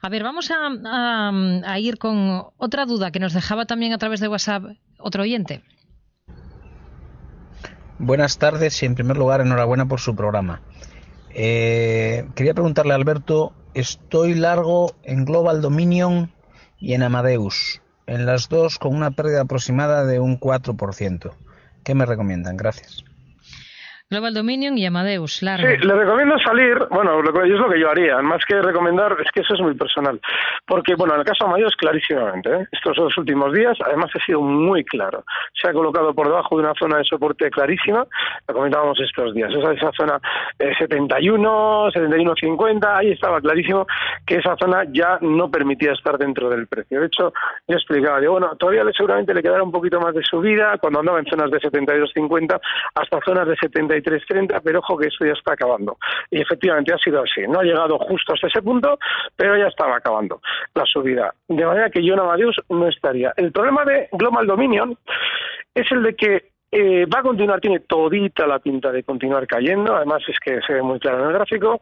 A 0.00 0.08
ver, 0.08 0.22
vamos 0.22 0.50
a, 0.52 1.78
ir 1.78 1.98
con 1.98 2.44
otra 2.56 2.84
duda 2.86 3.10
que 3.10 3.20
nos 3.20 3.32
dejaba 3.32 3.64
también 3.64 3.92
a 3.92 3.98
través 3.98 4.20
de 4.20 4.28
WhatsApp 4.28 4.64
otro 4.98 5.22
oyente. 5.22 5.62
Buenas 7.98 8.38
tardes 8.38 8.82
y 8.82 8.86
en 8.86 8.94
primer 8.94 9.16
lugar 9.16 9.40
enhorabuena 9.40 9.86
por 9.86 10.00
su 10.00 10.14
programa. 10.14 10.60
Eh, 11.30 12.26
quería 12.34 12.54
preguntarle 12.54 12.92
a 12.92 12.96
Alberto 12.96 13.52
Estoy 13.74 14.34
largo 14.34 14.92
en 15.02 15.24
Global 15.24 15.60
Dominion 15.60 16.32
y 16.78 16.94
en 16.94 17.02
Amadeus, 17.02 17.82
en 18.06 18.24
las 18.24 18.48
dos 18.48 18.78
con 18.78 18.94
una 18.94 19.10
pérdida 19.10 19.40
aproximada 19.40 20.04
de 20.04 20.20
un 20.20 20.38
4%. 20.38 21.32
¿Qué 21.82 21.94
me 21.96 22.06
recomiendan? 22.06 22.56
Gracias. 22.56 23.04
Global 24.14 24.32
Dominion 24.32 24.78
y 24.78 24.86
Amadeus, 24.86 25.42
largo. 25.42 25.66
Sí, 25.66 25.76
le 25.84 25.92
recomiendo 25.92 26.38
salir, 26.38 26.78
bueno, 26.88 27.18
es 27.18 27.50
lo 27.58 27.68
que 27.68 27.80
yo 27.80 27.90
haría, 27.90 28.22
más 28.22 28.44
que 28.44 28.62
recomendar, 28.62 29.16
es 29.24 29.28
que 29.32 29.40
eso 29.40 29.54
es 29.54 29.60
muy 29.60 29.74
personal. 29.74 30.20
Porque, 30.64 30.94
bueno, 30.94 31.14
en 31.14 31.20
el 31.20 31.26
caso 31.26 31.44
de 31.44 31.50
Amadeus, 31.50 31.74
clarísimamente, 31.74 32.48
¿eh? 32.48 32.68
estos 32.70 32.96
dos 32.96 33.18
últimos 33.18 33.52
días, 33.52 33.76
además 33.84 34.12
ha 34.14 34.24
sido 34.24 34.40
muy 34.40 34.84
claro. 34.84 35.24
Se 35.60 35.68
ha 35.68 35.72
colocado 35.72 36.14
por 36.14 36.28
debajo 36.28 36.56
de 36.56 36.62
una 36.62 36.74
zona 36.74 36.98
de 36.98 37.04
soporte 37.04 37.50
clarísima, 37.50 38.06
lo 38.46 38.54
comentábamos 38.54 39.00
estos 39.00 39.34
días, 39.34 39.50
esa, 39.52 39.72
esa 39.72 39.90
zona 39.96 40.20
eh, 40.60 40.72
71, 40.78 41.90
71, 41.92 42.34
50, 42.38 42.96
ahí 42.96 43.10
estaba 43.10 43.40
clarísimo 43.40 43.84
que 44.24 44.36
esa 44.36 44.56
zona 44.56 44.84
ya 44.92 45.18
no 45.22 45.50
permitía 45.50 45.92
estar 45.92 46.16
dentro 46.18 46.48
del 46.50 46.68
precio. 46.68 47.00
De 47.00 47.06
hecho, 47.06 47.32
yo 47.66 47.76
explicaba, 47.76 48.20
digo, 48.20 48.34
bueno, 48.34 48.54
todavía 48.56 48.84
seguramente 48.96 49.34
le 49.34 49.42
quedará 49.42 49.64
un 49.64 49.72
poquito 49.72 50.00
más 50.00 50.14
de 50.14 50.22
subida 50.22 50.78
cuando 50.78 51.00
andaba 51.00 51.18
en 51.18 51.26
zonas 51.26 51.50
de 51.50 51.58
72, 51.58 52.12
50 52.14 52.60
hasta 52.94 53.20
zonas 53.24 53.48
de 53.48 53.56
70 53.56 54.03
33-30, 54.04 54.60
pero 54.62 54.78
ojo 54.80 54.96
que 54.96 55.08
esto 55.08 55.24
ya 55.24 55.32
está 55.32 55.52
acabando. 55.54 55.96
Y 56.30 56.40
efectivamente 56.40 56.92
ha 56.92 56.98
sido 56.98 57.22
así. 57.22 57.42
No 57.48 57.60
ha 57.60 57.64
llegado 57.64 57.98
justo 57.98 58.34
hasta 58.34 58.48
ese 58.48 58.62
punto, 58.62 58.98
pero 59.36 59.56
ya 59.56 59.66
estaba 59.66 59.96
acabando 59.96 60.40
la 60.74 60.84
subida. 60.84 61.34
De 61.48 61.64
manera 61.64 61.90
que 61.90 62.04
yo 62.04 62.14
en 62.14 62.20
Amadeus 62.20 62.56
no 62.68 62.88
estaría. 62.88 63.32
El 63.36 63.52
problema 63.52 63.84
de 63.84 64.08
Global 64.12 64.46
Dominion 64.46 64.96
es 65.74 65.90
el 65.90 66.02
de 66.02 66.14
que 66.14 66.54
eh, 66.76 67.06
va 67.06 67.20
a 67.20 67.22
continuar, 67.22 67.60
tiene 67.60 67.80
todita 67.80 68.46
la 68.48 68.58
pinta 68.58 68.90
de 68.90 69.04
continuar 69.04 69.46
cayendo, 69.46 69.94
además 69.94 70.22
es 70.26 70.36
que 70.40 70.60
se 70.66 70.72
ve 70.72 70.82
muy 70.82 70.98
claro 70.98 71.20
en 71.20 71.26
el 71.28 71.34
gráfico, 71.34 71.80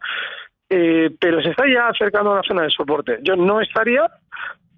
eh, 0.68 1.10
pero 1.18 1.42
se 1.42 1.50
está 1.50 1.64
ya 1.66 1.88
acercando 1.88 2.30
a 2.30 2.34
una 2.34 2.42
zona 2.42 2.62
de 2.64 2.70
soporte. 2.70 3.18
Yo 3.22 3.34
no 3.34 3.62
estaría, 3.62 4.06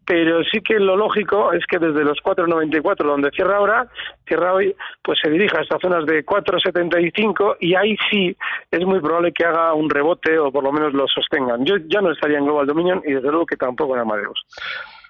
pero 0.06 0.42
sí 0.44 0.60
que 0.60 0.74
lo 0.74 0.96
lógico 0.96 1.52
es 1.52 1.64
que 1.66 1.78
desde 1.78 2.04
los 2.04 2.18
4.94 2.18 3.04
donde 3.04 3.30
cierra 3.30 3.56
ahora, 3.56 3.86
cierra 4.26 4.54
hoy, 4.54 4.74
pues 5.02 5.18
se 5.22 5.30
dirija 5.30 5.58
a 5.58 5.62
estas 5.62 5.80
zonas 5.80 6.06
de 6.06 6.24
4.75 6.24 7.56
y 7.60 7.74
ahí 7.74 7.96
sí 8.10 8.36
es 8.70 8.84
muy 8.84 9.00
probable 9.00 9.32
que 9.32 9.44
haga 9.44 9.74
un 9.74 9.88
rebote 9.88 10.38
o 10.38 10.50
por 10.52 10.64
lo 10.64 10.72
menos 10.72 10.92
lo 10.92 11.06
sostengan. 11.08 11.64
Yo 11.64 11.76
ya 11.88 12.00
no 12.00 12.12
estaría 12.12 12.38
en 12.38 12.44
Global 12.44 12.66
Dominion 12.66 13.02
y 13.04 13.12
desde 13.12 13.28
luego 13.28 13.46
que 13.46 13.56
tampoco 13.56 13.94
en 13.94 14.02
Amadeus. 14.02 14.44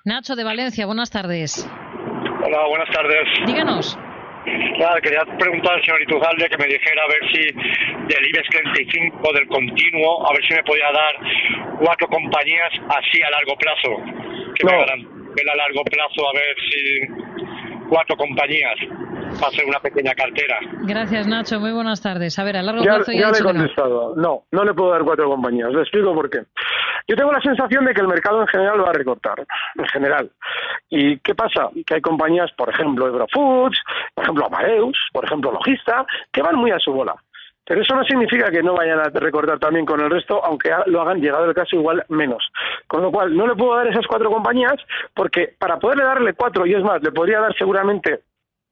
Nacho 0.05 0.37
de 0.37 0.45
Valencia, 0.45 0.87
buenas 0.87 1.11
tardes. 1.11 1.69
Hola, 2.45 2.67
buenas 2.69 2.91
tardes. 2.91 3.27
Díganos. 3.47 3.99
Nada, 4.79 5.01
quería 5.01 5.25
preguntar 5.39 5.75
al 5.75 5.85
señor 5.85 6.03
Ituzalde 6.03 6.49
que 6.49 6.59
me 6.59 6.67
dijera 6.67 7.03
a 7.03 7.09
ver 7.09 7.23
si 7.33 7.43
del 8.15 8.27
IBEX 8.29 8.49
35, 8.51 9.33
del 9.33 9.47
continuo, 9.49 10.29
a 10.29 10.33
ver 10.33 10.45
si 10.47 10.55
me 10.55 10.63
podía 10.65 10.91
dar 10.93 11.15
cuatro 11.81 12.09
compañías 12.09 12.73
así 12.89 13.23
a 13.23 13.31
largo 13.31 13.57
plazo 13.57 14.45
que 14.55 14.65
me 14.65 14.73
a 14.73 15.57
largo 15.57 15.85
plazo 15.85 16.29
a 16.29 16.33
ver 16.33 16.57
si 16.71 17.89
cuatro 17.89 18.17
compañías 18.17 18.77
para 19.41 19.49
hacer 19.49 19.65
una 19.65 19.81
pequeña 19.81 20.15
cartera. 20.15 20.59
Gracias, 20.83 21.27
Nacho. 21.27 21.61
Muy 21.61 21.73
buenas 21.73 22.01
tardes. 22.01 22.39
A 22.39 22.45
ver, 22.45 22.57
a 22.57 22.63
largo 22.63 22.85
ya, 22.85 22.97
plazo 22.97 23.13
ya, 23.13 23.31
le 23.31 23.39
he 23.39 23.43
contestado. 23.43 24.15
No. 24.17 24.45
no, 24.53 24.65
le 24.65 24.75
puedo 24.75 24.91
dar 24.91 25.03
cuatro 25.03 25.29
compañías. 25.29 25.71
Le 25.73 25.81
explico 25.81 26.15
por 26.15 26.31
qué. 26.31 26.39
Yo 27.07 27.17
tengo 27.17 27.33
la 27.33 27.41
sensación 27.41 27.85
de 27.85 27.93
que 27.93 28.01
el 28.01 28.09
mercado 28.09 28.41
en 28.41 28.47
general 28.49 28.83
va 28.83 28.91
a 28.91 28.95
recortar, 28.95 29.45
en 29.77 29.87
general. 29.87 30.31
¿Y 30.89 31.19
qué 31.19 31.35
pasa? 31.35 31.69
Que 31.87 31.97
hay 31.97 32.01
compañías, 32.01 32.51
por 32.53 32.71
ejemplo, 32.71 33.07
Eurofoods, 33.07 33.79
por 34.15 34.25
ejemplo, 34.25 34.47
Amadeus, 34.47 34.99
por 35.13 35.25
ejemplo, 35.25 35.53
Logista, 35.53 36.07
que 36.33 36.43
van 36.43 36.57
muy 36.57 36.71
a 36.71 36.79
su 36.79 36.93
bola. 36.93 37.15
Pero 37.67 37.81
eso 37.81 37.95
no 37.95 38.05
significa 38.05 38.51
que 38.51 38.63
no 38.63 38.75
vayan 38.75 39.01
a 39.01 39.09
recortar 39.09 39.59
también 39.59 39.87
con 39.87 40.01
el 40.01 40.11
resto, 40.11 40.45
aunque 40.45 40.71
lo 40.87 41.01
hagan 41.01 41.21
llegado 41.21 41.47
el 41.47 41.55
caso 41.55 41.77
igual 41.77 42.05
menos. 42.09 42.51
Con 42.87 43.03
lo 43.03 43.11
cual, 43.11 43.35
no 43.35 43.47
le 43.47 43.55
puedo 43.55 43.77
dar 43.77 43.87
esas 43.87 44.07
cuatro 44.07 44.31
compañías 44.31 44.77
porque 45.15 45.55
para 45.59 45.79
poderle 45.79 46.05
darle 46.05 46.35
cuatro, 46.35 46.67
y 46.67 46.75
es 46.75 46.83
más, 46.83 47.03
le 47.03 47.13
podría 47.13 47.41
dar 47.41 47.57
seguramente 47.57 48.21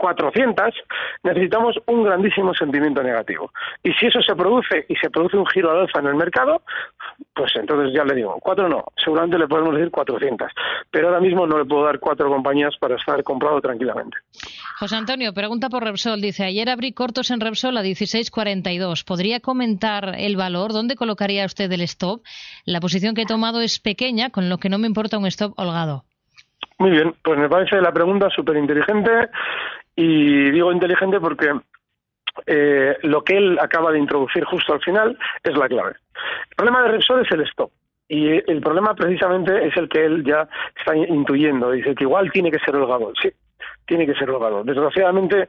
400, 0.02 0.74
necesitamos 1.22 1.76
un 1.86 2.02
grandísimo 2.02 2.52
sentimiento 2.54 3.04
negativo. 3.04 3.52
Y 3.84 3.92
si 3.92 4.06
eso 4.06 4.20
se 4.20 4.34
produce 4.34 4.84
y 4.88 4.96
se 4.96 5.10
produce 5.10 5.36
un 5.36 5.46
giro 5.46 5.70
al 5.70 5.82
alza 5.82 6.00
en 6.00 6.08
el 6.08 6.16
mercado, 6.16 6.62
pues 7.32 7.52
entonces 7.54 7.94
ya 7.94 8.02
le 8.02 8.16
digo, 8.16 8.36
cuatro 8.42 8.68
no, 8.68 8.84
seguramente 8.96 9.38
le 9.38 9.46
podemos 9.46 9.76
decir 9.76 9.92
400. 9.92 10.50
Pero 10.90 11.06
ahora 11.06 11.20
mismo 11.20 11.46
no 11.46 11.56
le 11.56 11.64
puedo 11.66 11.84
dar 11.84 12.00
cuatro 12.00 12.28
compañías 12.28 12.76
para 12.80 12.96
estar 12.96 13.22
comprado 13.22 13.60
tranquilamente. 13.60 14.18
José 14.80 14.96
Antonio, 14.96 15.32
pregunta 15.32 15.68
por 15.68 15.84
Repsol. 15.84 16.20
Dice, 16.20 16.44
ayer 16.46 16.68
abrí 16.68 16.92
cortos 16.92 17.30
en 17.30 17.38
Repsol 17.38 17.76
a 17.76 17.82
16.42. 17.82 19.04
¿Podría 19.04 19.38
comentar 19.38 20.16
el 20.18 20.36
valor? 20.36 20.72
¿Dónde 20.72 20.96
colocaría 20.96 21.46
usted 21.46 21.70
el 21.70 21.82
stop? 21.82 22.22
La 22.64 22.80
posición 22.80 23.14
que 23.14 23.22
he 23.22 23.26
tomado 23.26 23.60
es 23.60 23.78
pequeña, 23.78 24.30
con 24.30 24.48
lo 24.48 24.58
que 24.58 24.68
no 24.68 24.78
me 24.78 24.88
importa 24.88 25.16
un 25.16 25.26
stop 25.26 25.52
holgado. 25.56 26.02
Muy 26.78 26.90
bien, 26.90 27.14
pues 27.22 27.38
me 27.38 27.48
parece 27.48 27.80
la 27.80 27.92
pregunta 27.92 28.28
súper 28.30 28.56
inteligente 28.56 29.30
y 29.96 30.50
digo 30.50 30.72
inteligente 30.72 31.20
porque 31.20 31.52
eh, 32.46 32.96
lo 33.02 33.22
que 33.22 33.36
él 33.36 33.58
acaba 33.60 33.92
de 33.92 33.98
introducir 33.98 34.44
justo 34.44 34.72
al 34.72 34.80
final 34.80 35.18
es 35.42 35.56
la 35.56 35.68
clave. 35.68 35.92
El 36.50 36.56
problema 36.56 36.82
de 36.82 36.88
Repsol 36.88 37.24
es 37.24 37.32
el 37.32 37.42
stop. 37.42 37.70
Y 38.08 38.28
el 38.28 38.60
problema 38.60 38.94
precisamente 38.94 39.66
es 39.66 39.76
el 39.76 39.88
que 39.88 40.04
él 40.04 40.22
ya 40.24 40.46
está 40.76 40.94
intuyendo. 40.94 41.70
Dice 41.70 41.94
que 41.94 42.04
igual 42.04 42.30
tiene 42.30 42.50
que 42.50 42.58
ser 42.58 42.76
holgado. 42.76 43.12
Sí, 43.20 43.30
tiene 43.86 44.06
que 44.06 44.14
ser 44.14 44.30
holgado. 44.30 44.64
Desgraciadamente, 44.64 45.48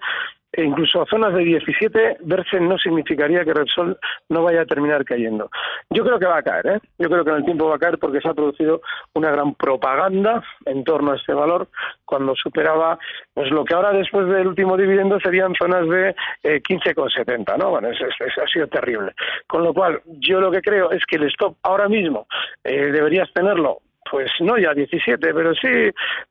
e 0.53 0.63
incluso 0.63 1.01
a 1.01 1.05
zonas 1.07 1.33
de 1.33 1.43
17, 1.43 2.17
verse 2.21 2.59
no 2.59 2.77
significaría 2.77 3.43
que 3.43 3.53
Repsol 3.53 3.97
no 4.29 4.43
vaya 4.43 4.61
a 4.61 4.65
terminar 4.65 5.03
cayendo. 5.03 5.49
Yo 5.89 6.03
creo 6.03 6.19
que 6.19 6.27
va 6.27 6.37
a 6.37 6.43
caer, 6.43 6.67
¿eh? 6.67 6.79
Yo 6.99 7.09
creo 7.09 7.25
que 7.25 7.31
en 7.31 7.37
el 7.37 7.45
tiempo 7.45 7.67
va 7.67 7.75
a 7.75 7.79
caer 7.79 7.97
porque 7.97 8.21
se 8.21 8.29
ha 8.29 8.35
producido 8.35 8.81
una 9.15 9.31
gran 9.31 9.55
propaganda 9.55 10.43
en 10.65 10.83
torno 10.83 11.11
a 11.11 11.15
este 11.15 11.33
valor 11.33 11.69
cuando 12.05 12.35
superaba 12.35 12.99
pues 13.33 13.49
lo 13.49 13.65
que 13.65 13.73
ahora 13.73 13.93
después 13.93 14.27
del 14.27 14.47
último 14.47 14.77
dividendo 14.77 15.19
serían 15.19 15.55
zonas 15.55 15.89
de 15.89 16.15
eh, 16.43 16.61
15,70, 16.61 17.57
¿no? 17.57 17.71
Bueno, 17.71 17.89
eso, 17.89 18.05
ha 18.05 18.47
sido 18.47 18.67
terrible. 18.67 19.13
Con 19.47 19.63
lo 19.63 19.73
cual, 19.73 20.01
yo 20.05 20.39
lo 20.39 20.51
que 20.51 20.61
creo 20.61 20.91
es 20.91 21.03
que 21.07 21.15
el 21.15 21.23
stop 21.29 21.57
ahora 21.63 21.89
mismo 21.89 22.27
eh, 22.63 22.91
deberías 22.91 23.31
tenerlo 23.33 23.79
pues 24.09 24.31
no 24.39 24.57
ya 24.57 24.73
17, 24.73 25.33
pero 25.33 25.53
sí 25.55 25.67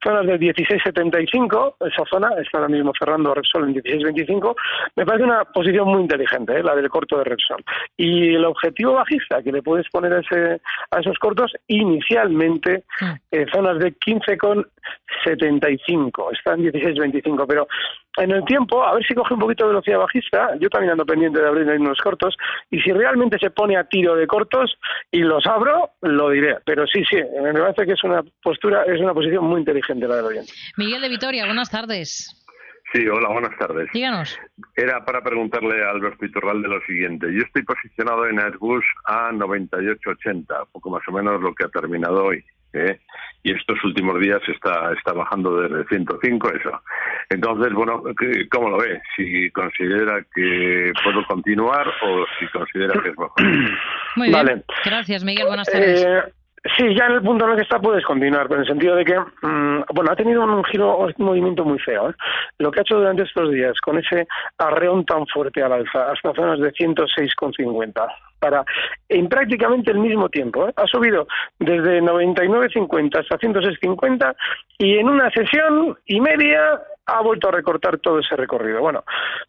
zonas 0.02 0.26
de 0.26 0.38
16.75, 0.38 1.75
esa 1.81 2.05
zona 2.11 2.31
está 2.41 2.59
ahora 2.59 2.69
mismo 2.69 2.93
cerrando 2.99 3.35
Repsol 3.35 3.69
en 3.69 3.75
16.25, 3.83 4.55
me 4.97 5.07
parece 5.07 5.25
una 5.25 5.45
posición 5.45 5.88
muy 5.88 6.02
inteligente, 6.02 6.59
¿eh? 6.59 6.62
la 6.62 6.75
del 6.75 6.88
corto 6.88 7.19
de 7.19 7.25
Repsol. 7.25 7.62
Y 7.97 8.35
el 8.35 8.45
objetivo 8.45 8.95
bajista 8.95 9.43
que 9.43 9.52
le 9.52 9.62
puedes 9.62 9.88
poner 9.91 10.12
a, 10.12 10.21
ese, 10.21 10.61
a 10.91 11.00
esos 11.00 11.19
cortos, 11.19 11.52
inicialmente, 11.67 12.85
eh, 13.31 13.47
zonas 13.52 13.79
de 13.79 13.95
15,75, 13.95 16.33
está 16.33 16.55
en 16.55 16.73
16.25, 16.73 17.47
pero 17.47 17.69
en 18.19 18.31
el 18.31 18.45
tiempo, 18.45 18.85
a 18.85 18.95
ver 18.95 19.04
si 19.07 19.14
coge 19.14 19.35
un 19.35 19.40
poquito 19.40 19.64
de 19.64 19.71
velocidad 19.71 19.99
bajista, 19.99 20.50
yo 20.61 20.69
también 20.69 20.92
ando 20.92 21.07
pendiente 21.07 21.40
de 21.40 21.49
abrir 21.49 21.69
unos 21.69 21.99
cortos, 21.99 22.37
y 22.71 22.81
si 22.81 22.92
realmente 22.92 23.38
se 23.38 23.50
pone 23.50 23.76
a 23.76 23.85
tiro 23.85 24.14
de 24.14 24.26
cortos 24.26 24.76
y 25.11 25.21
los 25.21 25.47
abro, 25.47 25.90
lo 26.02 26.31
diré. 26.31 26.59
Pero 26.64 26.87
sí, 26.87 27.04
sí, 27.09 27.16
me 27.42 27.52
parece 27.52 27.87
que 27.87 27.92
es 27.92 28.04
una 28.04 28.23
postura, 28.42 28.85
es 28.85 29.00
una 29.00 29.14
posición 29.14 29.45
muy 29.45 29.61
inteligente 29.61 30.07
la 30.07 30.16
del 30.16 30.26
oyente. 30.26 30.52
Miguel 30.76 31.00
de 31.00 31.09
Vitoria, 31.09 31.47
buenas 31.47 31.71
tardes. 31.71 32.38
Sí, 32.92 33.09
hola, 33.09 33.31
buenas 33.31 33.57
tardes. 33.59 33.88
Díganos. 33.95 34.38
Era 34.76 35.02
para 35.02 35.23
preguntarle 35.23 35.83
a 35.83 35.90
Alberto 35.90 36.26
Iturralde 36.26 36.69
lo 36.69 36.81
siguiente. 36.83 37.26
Yo 37.33 37.40
estoy 37.42 37.62
posicionado 37.62 38.26
en 38.26 38.38
Airbus 38.38 38.85
a 39.07 39.31
98.80, 39.33 40.66
poco 40.73 40.90
más 40.90 41.02
o 41.09 41.12
menos 41.12 41.40
lo 41.40 41.54
que 41.54 41.64
ha 41.64 41.69
terminado 41.69 42.25
hoy. 42.25 42.45
¿Eh? 42.73 43.00
y 43.45 43.52
estos 43.52 43.83
últimos 43.85 44.21
días 44.21 44.41
está, 44.47 44.93
está 44.97 45.12
bajando 45.12 45.61
desde 45.61 45.85
105 45.88 46.52
eso. 46.52 46.83
Entonces, 47.29 47.73
bueno, 47.73 48.02
¿cómo 48.50 48.71
lo 48.71 48.79
ve? 48.79 49.00
Si 49.17 49.50
considera 49.50 50.25
que 50.35 50.93
puedo 51.02 51.26
continuar 51.26 51.88
o 51.88 52.25
si 52.38 52.47
considera 52.49 53.00
que 53.02 53.09
es 53.09 53.19
mejor. 53.19 53.43
Muy 54.17 54.29
bien. 54.29 54.64
Gracias, 54.85 55.25
Miguel. 55.25 55.47
Buenas 55.47 55.69
tardes. 55.69 56.05
Eh, 56.05 56.23
Sí, 56.76 56.95
ya 56.95 57.07
en 57.07 57.12
el 57.14 57.23
punto 57.23 57.45
en 57.45 57.50
el 57.50 57.57
que 57.57 57.62
está 57.64 57.81
puedes 57.81 58.04
continuar, 58.04 58.47
pero 58.47 58.61
en 58.61 58.61
el 58.61 58.69
sentido 58.69 58.95
de 58.95 59.04
que, 59.04 59.19
mm, 59.19 59.83
bueno, 59.92 60.12
ha 60.12 60.16
tenido 60.16 60.45
un 60.45 60.62
giro, 60.64 60.97
un 60.97 61.12
movimiento 61.19 61.64
muy 61.64 61.78
feo. 61.81 62.11
¿eh? 62.11 62.14
Lo 62.59 62.71
que 62.71 62.78
ha 62.78 62.83
hecho 62.83 62.99
durante 62.99 63.25
estos 63.25 63.50
días, 63.50 63.81
con 63.81 63.99
ese 63.99 64.28
arreón 64.59 65.04
tan 65.04 65.26
fuerte 65.26 65.61
al 65.61 65.73
alza, 65.73 66.12
hasta 66.12 66.33
zonas 66.35 66.61
de 66.61 66.73
106,50, 66.73 68.07
para 68.38 68.64
en 69.09 69.28
prácticamente 69.28 69.90
el 69.90 69.99
mismo 69.99 70.28
tiempo. 70.28 70.69
¿eh? 70.69 70.73
Ha 70.76 70.87
subido 70.87 71.26
desde 71.59 72.00
99,50 72.00 73.19
hasta 73.19 73.38
106,50 73.38 74.33
y 74.78 74.99
en 74.99 75.09
una 75.09 75.31
sesión 75.31 75.99
y 76.07 76.21
media 76.21 76.81
ha 77.07 77.23
vuelto 77.23 77.49
a 77.49 77.52
recortar 77.52 77.99
todo 77.99 78.21
ese 78.21 78.37
recorrido. 78.37 78.81
Bueno, 78.81 79.02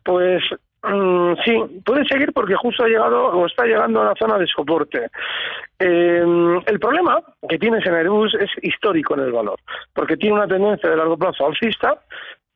pues 0.03 0.41
Mm, 0.83 1.35
sí, 1.45 1.81
puede 1.85 2.05
seguir 2.05 2.33
porque 2.33 2.55
justo 2.55 2.83
ha 2.83 2.87
llegado 2.87 3.27
o 3.27 3.45
está 3.45 3.65
llegando 3.65 4.01
a 4.01 4.05
la 4.05 4.15
zona 4.15 4.37
de 4.37 4.47
soporte. 4.47 5.09
Eh, 5.79 6.61
el 6.65 6.79
problema 6.79 7.21
que 7.47 7.57
tienes 7.57 7.85
en 7.85 7.95
Airbus 7.95 8.35
es 8.35 8.49
histórico 8.61 9.13
en 9.13 9.21
el 9.21 9.31
valor, 9.31 9.59
porque 9.93 10.17
tiene 10.17 10.35
una 10.35 10.47
tendencia 10.47 10.89
de 10.89 10.97
largo 10.97 11.17
plazo 11.17 11.47
alcista, 11.47 12.01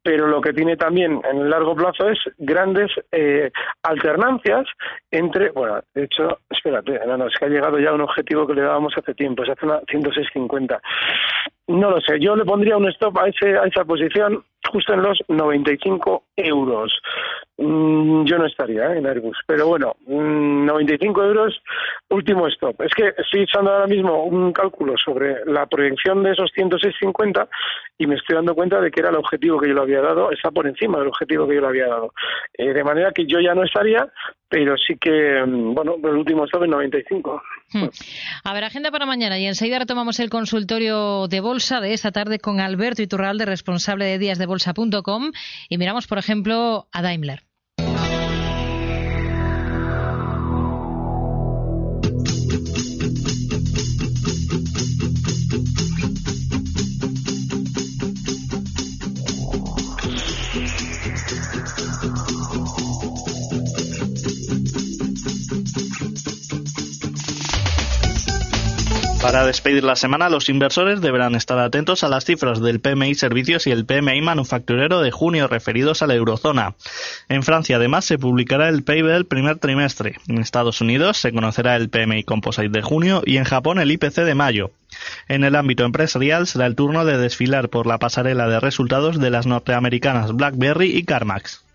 pero 0.04 0.28
lo 0.28 0.42
que 0.42 0.54
tiene 0.54 0.76
también 0.76 1.22
en 1.30 1.38
el 1.38 1.50
largo 1.50 1.76
plazo 1.76 2.10
es 2.10 2.20
grandes 2.38 2.92
eh, 3.12 3.50
alternancias 3.84 4.66
entre, 5.10 5.52
bueno, 5.52 5.80
de 5.94 6.04
hecho, 6.04 6.40
espérate, 6.50 7.00
no, 7.06 7.18
no, 7.18 7.28
es 7.28 7.34
que 7.38 7.46
ha 7.46 7.50
llegado 7.50 7.80
ya 7.80 7.94
un 7.94 8.02
objetivo 8.02 8.46
que 8.46 8.56
le 8.56 8.62
dábamos 8.62 8.94
hace 8.98 9.14
tiempo, 9.14 9.44
esa 9.44 9.56
zona 9.56 9.80
106.50. 9.82 10.80
No 11.68 11.92
lo 11.92 12.00
sé, 12.00 12.20
yo 12.20 12.36
le 12.36 12.46
pondría 12.46 12.78
un 12.78 12.88
stop 12.90 13.18
a, 13.18 13.28
ese, 13.28 13.58
a 13.58 13.66
esa 13.66 13.84
posición 13.84 14.44
justo 14.72 14.94
en 14.94 15.02
los 15.02 15.20
95 15.28 16.24
euros. 16.38 16.94
Mm, 17.58 18.24
yo 18.26 18.38
no 18.38 18.46
estaría 18.46 18.94
¿eh? 18.94 19.00
en 19.00 19.08
Airbus, 19.08 19.38
pero 19.48 19.68
bueno, 19.68 19.96
95 20.06 21.20
mm, 21.20 21.26
euros, 21.26 21.62
último 22.10 22.48
stop. 22.48 22.82
Es 22.84 22.94
que 22.94 23.14
estoy 23.18 23.42
echando 23.42 23.72
ahora 23.72 23.88
mismo 23.88 24.24
un 24.24 24.54
cálculo 24.54 24.94
sobre 25.04 25.44
la 25.46 25.66
proyección 25.66 26.24
de 26.24 26.32
esos 26.32 26.52
106.50 26.56 27.48
y 27.98 28.08
me 28.08 28.16
estoy 28.16 28.36
dando 28.36 28.56
cuenta 28.56 28.80
de 28.80 28.92
que 28.92 29.00
era 29.00 29.10
el 29.10 29.16
objetivo 29.16 29.60
que 29.60 29.70
yo 29.70 29.74
le 29.74 29.82
había 29.82 30.02
dado, 30.02 30.32
está 30.32 30.52
por 30.52 30.68
encima 30.68 31.00
del 31.00 31.08
objetivo 31.08 31.48
que 31.48 31.56
yo 31.56 31.62
le 31.62 31.68
había 31.68 31.88
dado. 31.88 32.14
Eh, 32.58 32.74
de 32.74 32.84
manera 32.84 33.12
que 33.12 33.26
yo 33.26 33.40
ya 33.40 33.56
no 33.56 33.64
estaría, 33.64 34.08
pero 34.50 34.76
sí 34.78 34.96
que, 35.00 35.44
mm, 35.46 35.74
bueno, 35.74 35.96
el 36.04 36.16
último 36.16 36.46
stop 36.46 36.64
en 36.64 36.72
95. 36.72 37.42
Hmm. 37.74 37.88
A 38.44 38.54
ver, 38.54 38.64
agenda 38.64 38.92
para 38.92 39.06
mañana 39.06 39.38
y 39.40 39.46
enseguida 39.46 39.80
retomamos 39.80 40.20
el 40.20 40.30
consultorio 40.30 41.28
de 41.28 41.40
bolsa 41.42 41.82
de 41.82 41.94
esta 41.94 42.12
tarde 42.12 42.40
con 42.40 42.60
Alberto 42.60 43.02
Iturralde, 43.02 43.46
responsable 43.46 44.06
de 44.06 44.18
días 44.18 44.38
de 44.38 44.46
bolsa.com 44.46 45.32
y 45.70 45.78
miramos, 45.78 46.08
por 46.08 46.18
ejemplo, 46.18 46.88
a 46.92 47.02
Daimler. 47.02 47.47
Para 69.22 69.46
despedir 69.46 69.84
la 69.84 69.96
semana, 69.96 70.30
los 70.30 70.48
inversores 70.48 71.02
deberán 71.02 71.34
estar 71.34 71.58
atentos 71.58 72.04
a 72.04 72.08
las 72.08 72.24
cifras 72.24 72.62
del 72.62 72.80
PMI 72.80 73.16
Servicios 73.16 73.66
y 73.66 73.72
el 73.72 73.86
PMI 73.86 74.22
Manufacturero 74.22 75.02
de 75.02 75.12
junio 75.12 75.48
referidos 75.48 76.02
a 76.02 76.08
la 76.08 76.14
eurozona. 76.14 76.76
En 77.28 77.42
Francia, 77.42 77.78
además, 77.78 78.06
se 78.06 78.20
publicará 78.20 78.70
el 78.70 78.84
PIB 78.84 79.08
del 79.08 79.26
primer 79.26 79.58
trimestre. 79.58 80.18
En 80.28 80.38
Estados 80.38 80.82
Unidos 80.82 81.18
se 81.18 81.34
conocerá 81.34 81.76
el 81.76 81.90
PMI 81.90 82.24
Composite 82.24 82.70
de 82.70 82.82
junio 82.84 83.24
y 83.26 83.38
en 83.38 83.44
Japón 83.44 83.80
el 83.80 83.92
IPC 83.92 84.18
de 84.18 84.36
mayo. 84.36 84.72
En 85.28 85.44
el 85.44 85.56
ámbito 85.56 85.84
empresarial 85.84 86.46
será 86.46 86.68
el 86.68 86.76
turno 86.76 87.04
de 87.04 87.18
desfilar 87.18 87.70
por 87.70 87.88
la 87.88 87.98
pasarela 87.98 88.48
de 88.48 88.60
resultados 88.60 89.20
de 89.20 89.32
las 89.32 89.48
norteamericanas 89.48 90.34
BlackBerry 90.34 90.96
y 90.96 91.04
CarMax. 91.04 91.67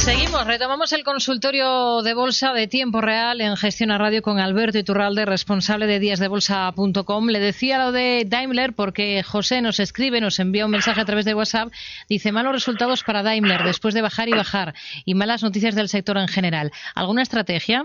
Seguimos, 0.00 0.46
retomamos 0.46 0.94
el 0.94 1.04
consultorio 1.04 2.00
de 2.00 2.14
bolsa 2.14 2.54
de 2.54 2.66
tiempo 2.66 3.02
real 3.02 3.42
en 3.42 3.54
Gestión 3.58 3.90
a 3.90 3.98
Radio 3.98 4.22
con 4.22 4.40
Alberto 4.40 4.78
Iturralde, 4.78 5.26
responsable 5.26 5.86
de 5.86 5.98
díasdebolsa.com. 5.98 7.26
Le 7.28 7.38
decía 7.38 7.76
lo 7.76 7.92
de 7.92 8.24
Daimler 8.26 8.72
porque 8.74 9.22
José 9.22 9.60
nos 9.60 9.78
escribe, 9.78 10.22
nos 10.22 10.40
envía 10.40 10.64
un 10.64 10.70
mensaje 10.70 11.02
a 11.02 11.04
través 11.04 11.26
de 11.26 11.34
WhatsApp, 11.34 11.68
dice 12.08 12.32
malos 12.32 12.54
resultados 12.54 13.04
para 13.04 13.22
Daimler 13.22 13.62
después 13.62 13.92
de 13.92 14.00
bajar 14.00 14.30
y 14.30 14.32
bajar 14.32 14.72
y 15.04 15.14
malas 15.14 15.42
noticias 15.42 15.74
del 15.74 15.88
sector 15.88 16.16
en 16.16 16.28
general. 16.28 16.70
¿Alguna 16.94 17.20
estrategia? 17.20 17.84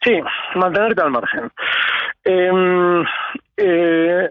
Sí, 0.00 0.12
mantenerte 0.54 1.02
al 1.02 1.10
margen. 1.10 1.50
Em, 2.24 3.04
eh, 3.56 4.28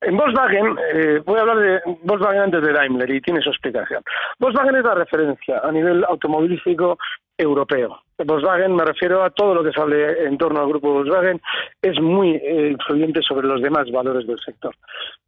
En 0.00 0.16
Volkswagen, 0.16 0.76
eh, 0.92 1.22
voy 1.24 1.38
a 1.38 1.40
hablar 1.40 1.58
de 1.58 1.80
Volkswagen 2.02 2.42
antes 2.42 2.62
de 2.62 2.72
Daimler 2.72 3.10
y 3.10 3.20
tiene 3.20 3.40
su 3.40 3.48
explicación. 3.48 4.02
Volkswagen 4.38 4.76
es 4.76 4.84
la 4.84 4.94
referencia 4.94 5.60
a 5.64 5.72
nivel 5.72 6.04
automovilístico 6.04 6.98
europeo. 7.38 8.02
Volkswagen, 8.18 8.74
me 8.74 8.84
refiero 8.84 9.22
a 9.22 9.30
todo 9.30 9.54
lo 9.54 9.64
que 9.64 9.72
sale 9.72 10.24
en 10.24 10.36
torno 10.38 10.60
al 10.60 10.68
grupo 10.68 10.92
Volkswagen, 10.92 11.40
es 11.80 12.00
muy 12.00 12.36
eh, 12.36 12.70
influyente 12.72 13.20
sobre 13.22 13.46
los 13.46 13.62
demás 13.62 13.90
valores 13.90 14.26
del 14.26 14.38
sector. 14.38 14.74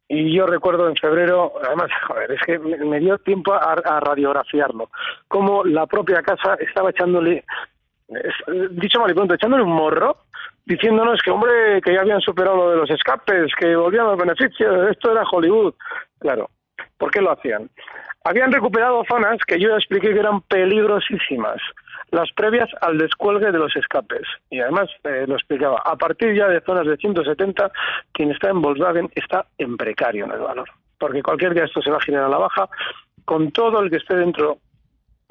Y 0.07 0.35
yo 0.35 0.47
recuerdo 0.47 0.87
en 0.87 0.95
febrero, 0.95 1.53
además, 1.63 1.89
joder, 2.07 2.31
es 2.31 2.41
que 2.41 2.59
me 2.59 2.99
dio 2.99 3.17
tiempo 3.19 3.53
a, 3.53 3.75
radiografiarlo, 3.99 4.89
como 5.27 5.63
la 5.63 5.85
propia 5.85 6.21
casa 6.21 6.55
estaba 6.59 6.89
echándole, 6.89 7.43
dicho 8.71 8.99
mal 8.99 9.11
y 9.11 9.13
pronto, 9.13 9.35
echándole 9.35 9.63
un 9.63 9.73
morro, 9.73 10.17
diciéndonos 10.69 11.19
que, 11.23 11.31
hombre, 11.31 11.81
que 11.81 11.93
ya 11.93 12.01
habían 12.01 12.21
superado 12.21 12.55
lo 12.55 12.69
de 12.69 12.77
los 12.77 12.89
escapes, 12.91 13.51
que 13.59 13.75
volvían 13.75 14.05
los 14.05 14.17
beneficios, 14.17 14.87
esto 14.89 15.11
era 15.11 15.23
Hollywood. 15.29 15.73
Claro, 16.19 16.49
¿por 16.97 17.09
qué 17.09 17.21
lo 17.21 17.31
hacían? 17.31 17.69
Habían 18.23 18.51
recuperado 18.51 19.03
zonas 19.09 19.39
que 19.47 19.59
yo 19.59 19.75
expliqué 19.75 20.13
que 20.13 20.19
eran 20.19 20.41
peligrosísimas 20.41 21.59
las 22.11 22.31
previas 22.33 22.69
al 22.81 22.97
descuelgue 22.97 23.51
de 23.51 23.57
los 23.57 23.75
escapes. 23.75 24.27
Y 24.49 24.59
además 24.59 24.89
eh, 25.03 25.25
lo 25.27 25.35
explicaba, 25.35 25.81
a 25.83 25.95
partir 25.95 26.35
ya 26.35 26.47
de 26.47 26.61
zonas 26.61 26.85
de 26.85 26.97
170, 26.97 27.71
quien 28.11 28.31
está 28.31 28.49
en 28.49 28.61
Volkswagen 28.61 29.09
está 29.15 29.45
en 29.57 29.77
precario 29.77 30.25
en 30.25 30.31
el 30.31 30.39
valor. 30.39 30.69
Porque 30.99 31.23
cualquier 31.23 31.53
día 31.53 31.65
esto 31.65 31.81
se 31.81 31.91
va 31.91 31.97
a 31.97 32.01
girar 32.01 32.25
a 32.25 32.29
la 32.29 32.37
baja, 32.37 32.69
con 33.25 33.51
todo 33.51 33.79
el 33.81 33.89
que 33.89 33.97
esté 33.97 34.15
dentro 34.15 34.57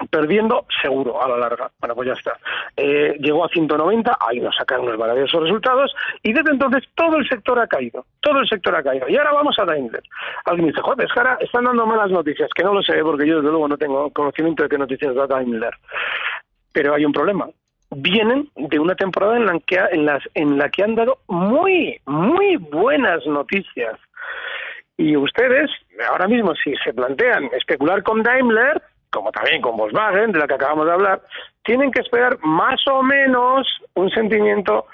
perdiendo 0.07 0.67
seguro 0.81 1.23
a 1.23 1.29
la 1.29 1.37
larga. 1.37 1.71
Bueno, 1.81 1.95
pues 1.95 2.09
ya 2.09 2.15
está. 2.15 2.39
Eh, 2.77 3.17
llegó 3.19 3.45
a 3.45 3.49
190, 3.49 4.17
ahí 4.21 4.41
nos 4.41 4.55
sacaron 4.57 4.87
unos 4.87 4.99
maravillosos 4.99 5.43
resultados 5.43 5.95
y 6.23 6.33
desde 6.33 6.53
entonces 6.53 6.85
todo 6.95 7.17
el 7.17 7.29
sector 7.29 7.59
ha 7.59 7.67
caído, 7.67 8.05
todo 8.21 8.41
el 8.41 8.49
sector 8.49 8.77
ha 8.77 8.83
caído. 8.83 9.09
Y 9.09 9.17
ahora 9.17 9.33
vamos 9.33 9.59
a 9.59 9.65
Daimler. 9.65 10.03
Alguien 10.45 10.69
dice, 10.69 10.81
joder, 10.81 11.07
es 11.07 11.13
que 11.13 11.21
ahora 11.21 11.39
están 11.41 11.65
dando 11.65 11.87
malas 11.87 12.11
noticias, 12.11 12.49
que 12.55 12.63
no 12.63 12.75
lo 12.75 12.83
sé 12.83 13.03
porque 13.03 13.27
yo 13.27 13.37
desde 13.37 13.51
luego 13.51 13.69
no 13.69 13.77
tengo 13.77 14.11
conocimiento 14.11 14.63
de 14.63 14.69
qué 14.69 14.79
noticias 14.79 15.15
da 15.15 15.27
Daimler. 15.27 15.75
Pero 16.73 16.95
hay 16.95 17.05
un 17.05 17.13
problema. 17.13 17.49
Vienen 17.91 18.51
de 18.55 18.79
una 18.79 18.95
temporada 18.95 19.37
en 19.37 19.47
la 19.47 19.59
que, 19.67 19.81
en 19.91 20.05
las, 20.05 20.23
en 20.35 20.59
la 20.59 20.69
que 20.69 20.85
han 20.85 20.95
dado 20.95 21.19
muy, 21.27 21.99
muy 22.07 22.57
buenas 22.57 23.27
noticias. 23.27 23.99
Y 24.97 25.17
ustedes, 25.17 25.71
ahora 26.11 26.29
mismo, 26.29 26.55
si 26.55 26.75
se 26.85 26.93
plantean 26.93 27.45
especular 27.55 28.03
con 28.03 28.23
Daimler, 28.23 28.83
como 29.11 29.33
también 29.33 29.61
con 29.63 29.77
Volkswagen, 29.77 30.33
de 30.33 30.39
la 30.39 30.47
que 30.47 30.55
acabamos 30.55 30.87
de 30.87 30.93
hablar, 30.93 31.23
tienen 31.65 31.91
que 31.91 32.01
esperar 32.01 32.39
más 32.43 32.81
o 32.89 33.03
menos 33.03 33.67
un 33.95 34.11
sentimiento 34.11 34.87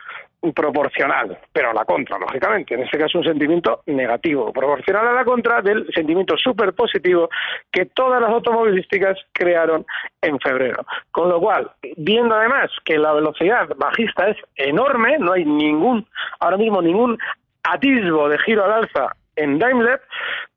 proporcional, 0.52 1.38
pero 1.52 1.70
a 1.70 1.74
la 1.74 1.84
contra, 1.84 2.18
lógicamente. 2.18 2.74
En 2.74 2.82
este 2.82 2.98
caso, 2.98 3.18
un 3.18 3.24
sentimiento 3.24 3.82
negativo, 3.86 4.52
proporcional 4.52 5.08
a 5.08 5.12
la 5.12 5.24
contra 5.24 5.62
del 5.62 5.86
sentimiento 5.94 6.36
súper 6.36 6.74
positivo 6.74 7.30
que 7.70 7.86
todas 7.86 8.20
las 8.20 8.30
automovilísticas 8.30 9.18
crearon 9.32 9.86
en 10.20 10.38
febrero. 10.40 10.84
Con 11.10 11.28
lo 11.28 11.40
cual, 11.40 11.70
viendo 11.96 12.34
además 12.34 12.70
que 12.84 12.98
la 12.98 13.12
velocidad 13.12 13.68
bajista 13.76 14.28
es 14.28 14.36
enorme, 14.56 15.18
no 15.18 15.32
hay 15.32 15.44
ningún, 15.44 16.06
ahora 16.40 16.56
mismo 16.56 16.82
ningún 16.82 17.18
atisbo 17.62 18.28
de 18.28 18.38
giro 18.40 18.64
al 18.64 18.72
alza 18.72 19.16
en 19.36 19.58
Daimler, 19.58 20.00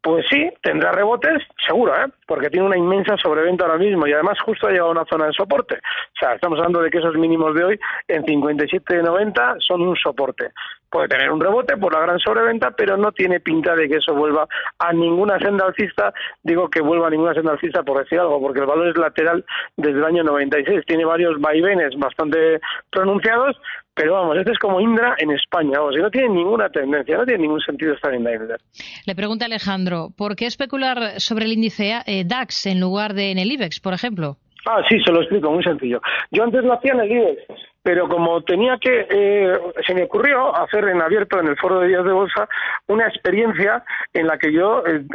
pues 0.01 0.25
sí, 0.29 0.49
tendrá 0.61 0.91
rebotes, 0.91 1.43
seguro, 1.65 1.93
¿eh? 1.93 2.07
porque 2.25 2.49
tiene 2.49 2.65
una 2.65 2.77
inmensa 2.77 3.17
sobreventa 3.17 3.65
ahora 3.65 3.77
mismo 3.77 4.07
y 4.07 4.13
además 4.13 4.39
justo 4.39 4.67
ha 4.67 4.71
llegado 4.71 4.89
a 4.89 4.93
una 4.93 5.05
zona 5.05 5.25
de 5.25 5.33
soporte. 5.33 5.75
O 5.75 6.19
sea, 6.19 6.33
estamos 6.33 6.57
hablando 6.59 6.81
de 6.81 6.89
que 6.89 6.99
esos 6.99 7.15
mínimos 7.15 7.53
de 7.55 7.63
hoy 7.63 7.79
en 8.07 8.23
57.90 8.23 9.57
son 9.59 9.81
un 9.81 9.95
soporte. 9.97 10.51
Puede 10.89 11.09
tener 11.09 11.29
un 11.29 11.41
rebote 11.41 11.75
por 11.75 11.93
la 11.93 11.99
gran 11.99 12.19
sobreventa, 12.19 12.71
pero 12.71 12.95
no 12.95 13.11
tiene 13.11 13.41
pinta 13.41 13.75
de 13.75 13.89
que 13.89 13.97
eso 13.97 14.13
vuelva 14.13 14.47
a 14.79 14.93
ninguna 14.93 15.37
senda 15.39 15.65
alcista. 15.65 16.13
Digo 16.41 16.69
que 16.69 16.79
vuelva 16.79 17.07
a 17.07 17.09
ninguna 17.09 17.33
senda 17.33 17.51
alcista 17.51 17.83
por 17.83 17.99
decir 17.99 18.19
algo, 18.19 18.39
porque 18.39 18.61
el 18.61 18.65
valor 18.65 18.87
es 18.87 18.97
lateral 18.97 19.43
desde 19.75 19.99
el 19.99 20.05
año 20.05 20.23
96. 20.23 20.85
Tiene 20.85 21.03
varios 21.03 21.39
vaivenes 21.41 21.97
bastante 21.97 22.61
pronunciados, 22.89 23.59
pero 23.97 24.13
vamos, 24.13 24.37
este 24.37 24.51
es 24.51 24.59
como 24.59 24.79
Indra 24.79 25.15
en 25.17 25.31
España, 25.31 25.81
o 25.81 25.91
sea, 25.91 26.03
no 26.03 26.11
tiene 26.11 26.29
ninguna 26.29 26.69
tendencia, 26.69 27.17
no 27.17 27.25
tiene 27.25 27.41
ningún 27.41 27.59
sentido 27.61 27.95
estar 27.95 28.13
en 28.13 28.23
Daimler. 28.23 28.59
Le 29.05 29.15
pregunta 29.15 29.45
Alejandro, 29.45 30.09
¿por 30.15 30.35
qué 30.35 30.45
especular 30.45 31.19
sobre 31.19 31.45
el 31.45 31.53
índice 31.53 31.95
eh, 32.05 32.23
DAX 32.23 32.67
en 32.67 32.79
lugar 32.79 33.15
de 33.15 33.31
en 33.31 33.39
el 33.39 33.51
IBEX, 33.51 33.79
por 33.79 33.93
ejemplo? 33.93 34.37
Ah, 34.67 34.83
sí, 34.87 34.99
se 35.03 35.11
lo 35.11 35.21
explico, 35.21 35.51
muy 35.51 35.63
sencillo. 35.63 35.99
Yo 36.29 36.43
antes 36.43 36.63
lo 36.63 36.73
hacía 36.73 36.93
en 36.93 36.99
el 36.99 37.11
IBEX, 37.11 37.41
pero 37.87 38.09
como 38.09 38.41
tenía 38.41 38.77
que, 38.77 39.07
eh, 39.09 39.57
se 39.85 39.93
me 39.93 40.03
ocurrió 40.03 40.53
hacer 40.57 40.89
en 40.89 41.01
abierto 41.01 41.39
en 41.39 41.47
el 41.47 41.55
foro 41.55 41.79
de 41.79 41.87
días 41.87 42.03
de 42.03 42.11
bolsa 42.11 42.49
una 42.87 43.07
experiencia 43.07 43.81
en 44.11 44.27
la 44.27 44.37
que 44.37 44.51
yo 44.51 44.83
eh, 44.85 45.05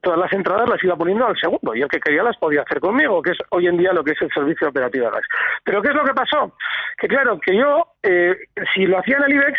todas 0.00 0.20
las 0.20 0.32
entradas 0.32 0.68
las 0.68 0.84
iba 0.84 0.94
poniendo 0.94 1.26
al 1.26 1.36
segundo 1.36 1.74
y 1.74 1.82
el 1.82 1.88
que 1.88 1.98
quería 1.98 2.22
las 2.22 2.36
podía 2.36 2.62
hacer 2.62 2.78
conmigo, 2.78 3.20
que 3.20 3.32
es 3.32 3.38
hoy 3.50 3.66
en 3.66 3.78
día 3.78 3.92
lo 3.92 4.04
que 4.04 4.12
es 4.12 4.22
el 4.22 4.30
servicio 4.30 4.68
operativo 4.68 5.06
de 5.06 5.10
DAX. 5.10 5.26
Pero 5.64 5.82
¿qué 5.82 5.88
es 5.88 5.94
lo 5.96 6.04
que 6.04 6.14
pasó? 6.14 6.54
Que 6.98 7.08
claro, 7.08 7.40
que 7.40 7.56
yo, 7.56 7.84
eh, 8.04 8.36
si 8.72 8.86
lo 8.86 9.00
hacía 9.00 9.16
en 9.16 9.24
el 9.24 9.32
IBEX, 9.32 9.58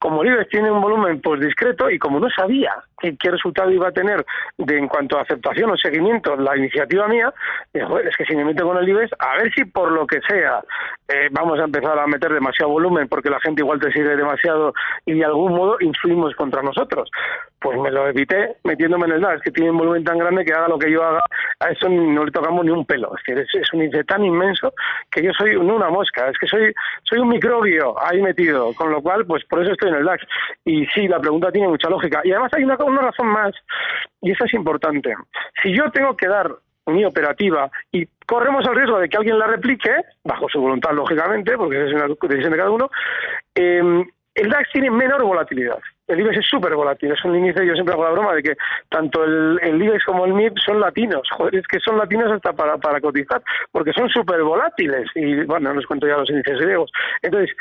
como 0.00 0.24
el 0.24 0.30
IBEX 0.30 0.48
tiene 0.48 0.72
un 0.72 0.80
volumen 0.80 1.20
pues 1.20 1.42
discreto 1.42 1.88
y 1.90 2.00
como 2.00 2.18
no 2.18 2.28
sabía 2.30 2.74
qué, 3.18 3.30
resultado 3.30 3.70
iba 3.70 3.88
a 3.88 3.92
tener 3.92 4.24
de 4.58 4.78
en 4.78 4.88
cuanto 4.88 5.18
a 5.18 5.22
aceptación 5.22 5.70
o 5.70 5.76
seguimiento 5.76 6.36
la 6.36 6.56
iniciativa 6.56 7.08
mía, 7.08 7.32
es 7.72 8.16
que 8.16 8.24
si 8.24 8.36
me 8.36 8.44
meto 8.44 8.64
con 8.64 8.76
el 8.78 8.88
IBEX, 8.88 9.12
a 9.18 9.36
ver 9.36 9.52
si 9.52 9.64
por 9.64 9.90
lo 9.90 10.06
que 10.06 10.20
sea 10.28 10.62
eh, 11.06 11.28
vamos 11.30 11.58
a 11.60 11.64
empezar 11.64 11.98
a 11.98 12.06
meter 12.06 12.32
demasiado 12.32 12.72
volumen 12.72 13.08
porque 13.08 13.28
la 13.28 13.40
gente 13.40 13.62
igual 13.62 13.78
te 13.78 13.92
sigue 13.92 14.16
demasiado 14.16 14.72
y 15.04 15.14
de 15.14 15.24
algún 15.24 15.54
modo 15.54 15.76
influimos 15.80 16.34
contra 16.34 16.62
nosotros. 16.62 17.10
Pues 17.60 17.78
me 17.78 17.90
lo 17.90 18.08
evité 18.08 18.56
metiéndome 18.64 19.06
en 19.06 19.12
el 19.12 19.20
DAX, 19.20 19.42
que 19.42 19.50
tiene 19.50 19.70
un 19.70 19.78
volumen 19.78 20.04
tan 20.04 20.18
grande 20.18 20.44
que 20.44 20.52
haga 20.52 20.68
lo 20.68 20.78
que 20.78 20.90
yo 20.90 21.02
haga, 21.02 21.22
a 21.60 21.70
eso 21.70 21.88
no 21.88 22.24
le 22.24 22.30
tocamos 22.30 22.64
ni 22.64 22.70
un 22.70 22.84
pelo. 22.84 23.14
Es, 23.16 23.22
que 23.22 23.58
es, 23.58 23.72
un 23.72 23.82
índice 23.82 24.04
tan 24.04 24.24
inmenso 24.24 24.72
que 25.10 25.22
yo 25.22 25.30
soy 25.32 25.56
una 25.56 25.88
mosca, 25.88 26.28
es 26.28 26.38
que 26.38 26.46
soy, 26.46 26.74
soy 27.04 27.20
un 27.20 27.28
microbio 27.28 27.94
ahí 28.02 28.20
metido, 28.20 28.74
con 28.74 28.90
lo 28.90 29.00
cual, 29.00 29.24
pues 29.24 29.44
por 29.46 29.62
eso 29.62 29.72
estoy 29.72 29.90
en 29.90 29.96
el 29.96 30.04
DAX. 30.04 30.24
Y 30.64 30.86
sí, 30.86 31.08
la 31.08 31.20
pregunta 31.20 31.50
tiene 31.50 31.68
mucha 31.68 31.88
lógica. 31.88 32.20
Y 32.24 32.32
además 32.32 32.52
hay 32.54 32.64
una, 32.64 32.76
una 32.94 33.08
razón 33.08 33.28
más, 33.28 33.52
y 34.20 34.32
esa 34.32 34.44
es 34.44 34.54
importante. 34.54 35.14
Si 35.62 35.74
yo 35.76 35.90
tengo 35.90 36.16
que 36.16 36.28
dar 36.28 36.50
mi 36.86 37.04
operativa 37.04 37.70
y 37.92 38.06
corremos 38.26 38.66
el 38.66 38.74
riesgo 38.74 38.98
de 38.98 39.08
que 39.08 39.16
alguien 39.16 39.38
la 39.38 39.46
replique, 39.46 39.90
bajo 40.24 40.48
su 40.48 40.60
voluntad, 40.60 40.92
lógicamente, 40.92 41.56
porque 41.56 41.84
es 41.84 41.92
una 41.92 42.06
decisión 42.06 42.52
de 42.52 42.58
cada 42.58 42.70
uno, 42.70 42.90
eh, 43.54 44.04
el 44.34 44.50
DAX 44.50 44.68
tiene 44.72 44.90
menor 44.90 45.22
volatilidad. 45.22 45.78
El 46.06 46.20
IBEX 46.20 46.38
es 46.38 46.46
súper 46.46 46.74
volátil, 46.74 47.12
es 47.12 47.24
un 47.24 47.36
índice, 47.36 47.64
yo 47.64 47.72
siempre 47.72 47.94
hago 47.94 48.04
la 48.04 48.10
broma 48.10 48.34
de 48.34 48.42
que 48.42 48.56
tanto 48.90 49.24
el, 49.24 49.58
el 49.62 49.82
IBEX 49.82 50.04
como 50.04 50.26
el 50.26 50.34
MIP 50.34 50.58
son 50.58 50.80
latinos, 50.80 51.26
joder, 51.36 51.54
es 51.56 51.66
que 51.66 51.80
son 51.80 51.96
latinos 51.96 52.30
hasta 52.30 52.52
para, 52.52 52.76
para 52.76 53.00
cotizar, 53.00 53.42
porque 53.72 53.92
son 53.92 54.08
súper 54.10 54.42
volátiles, 54.42 55.08
y 55.14 55.44
bueno, 55.44 55.70
no 55.70 55.76
les 55.76 55.86
cuento 55.86 56.06
ya 56.06 56.18
los 56.18 56.28
índices 56.28 56.58
griegos. 56.58 56.90
Entonces, 57.22 57.56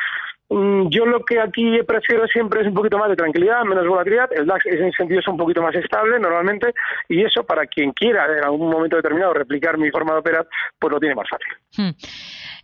yo 0.89 1.05
lo 1.05 1.23
que 1.23 1.39
aquí 1.39 1.79
prefiero 1.87 2.27
siempre 2.27 2.61
es 2.61 2.67
un 2.67 2.73
poquito 2.73 2.97
más 2.97 3.09
de 3.09 3.15
tranquilidad, 3.15 3.63
menos 3.63 3.87
volatilidad. 3.87 4.29
El 4.33 4.45
DAX 4.45 4.65
en 4.65 4.85
ese 4.85 4.97
sentido 4.97 5.19
es 5.19 5.27
un 5.27 5.37
poquito 5.37 5.61
más 5.61 5.75
estable 5.75 6.19
normalmente 6.19 6.73
y 7.09 7.23
eso 7.23 7.43
para 7.43 7.65
quien 7.65 7.91
quiera 7.91 8.25
en 8.37 8.43
algún 8.43 8.69
momento 8.69 8.95
determinado 8.95 9.33
replicar 9.33 9.77
mi 9.77 9.89
forma 9.89 10.13
de 10.13 10.19
operar, 10.19 10.47
pues 10.79 10.91
lo 10.91 10.99
tiene 10.99 11.15
más 11.15 11.27
fácil. 11.29 11.53
Hmm. 11.77 11.95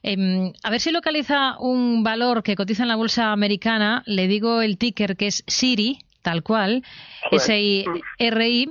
Em, 0.02 0.54
a 0.64 0.70
ver 0.70 0.80
si 0.80 0.92
localiza 0.92 1.58
un 1.60 2.04
valor 2.04 2.44
que 2.44 2.56
cotiza 2.56 2.84
en 2.84 2.90
la 2.90 2.96
bolsa 2.96 3.32
americana. 3.32 4.04
Le 4.06 4.28
digo 4.28 4.62
el 4.62 4.78
ticker 4.78 5.18
que 5.18 5.28
es 5.28 5.44
Siri, 5.48 6.00
tal 6.22 6.44
cual, 6.44 6.84
SIRI, 7.32 8.70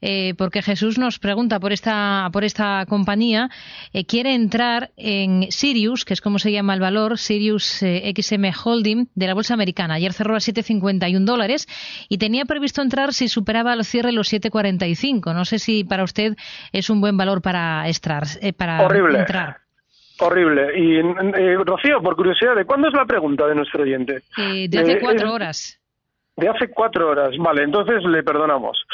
eh, 0.00 0.34
porque 0.36 0.62
Jesús 0.62 0.98
nos 0.98 1.18
pregunta 1.18 1.60
por 1.60 1.72
esta, 1.72 2.28
por 2.32 2.44
esta 2.44 2.84
compañía, 2.88 3.50
eh, 3.92 4.04
quiere 4.04 4.34
entrar 4.34 4.90
en 4.96 5.50
Sirius, 5.50 6.04
que 6.04 6.14
es 6.14 6.20
como 6.20 6.38
se 6.38 6.52
llama 6.52 6.74
el 6.74 6.80
valor, 6.80 7.18
Sirius 7.18 7.82
eh, 7.82 8.12
XM 8.16 8.50
Holding 8.64 9.08
de 9.14 9.26
la 9.26 9.34
bolsa 9.34 9.54
americana. 9.54 9.94
Ayer 9.94 10.12
cerró 10.12 10.34
a 10.34 10.38
7,51 10.38 11.24
dólares 11.24 11.66
y 12.08 12.18
tenía 12.18 12.44
previsto 12.44 12.82
entrar 12.82 13.12
si 13.12 13.28
superaba 13.28 13.72
al 13.72 13.84
cierre 13.84 14.12
los 14.12 14.32
7,45. 14.32 15.34
No 15.34 15.44
sé 15.44 15.58
si 15.58 15.84
para 15.84 16.04
usted 16.04 16.34
es 16.72 16.90
un 16.90 17.00
buen 17.00 17.16
valor 17.16 17.42
para, 17.42 17.88
extrar, 17.88 18.24
para 18.56 18.82
Horrible. 18.82 19.20
entrar. 19.20 19.58
Horrible. 20.20 20.76
Y, 20.76 21.00
Rocío, 21.64 22.02
por 22.02 22.16
curiosidad, 22.16 22.56
¿de 22.56 22.64
cuándo 22.64 22.88
es 22.88 22.94
la 22.94 23.06
pregunta 23.06 23.46
de 23.46 23.54
nuestro 23.54 23.82
oyente? 23.82 24.22
de 24.36 24.78
hace 24.78 24.98
cuatro 24.98 25.32
horas 25.32 25.78
de 26.38 26.48
hace 26.48 26.68
cuatro 26.68 27.10
horas. 27.10 27.30
Vale, 27.38 27.64
entonces 27.64 28.02
le 28.04 28.22
perdonamos. 28.22 28.86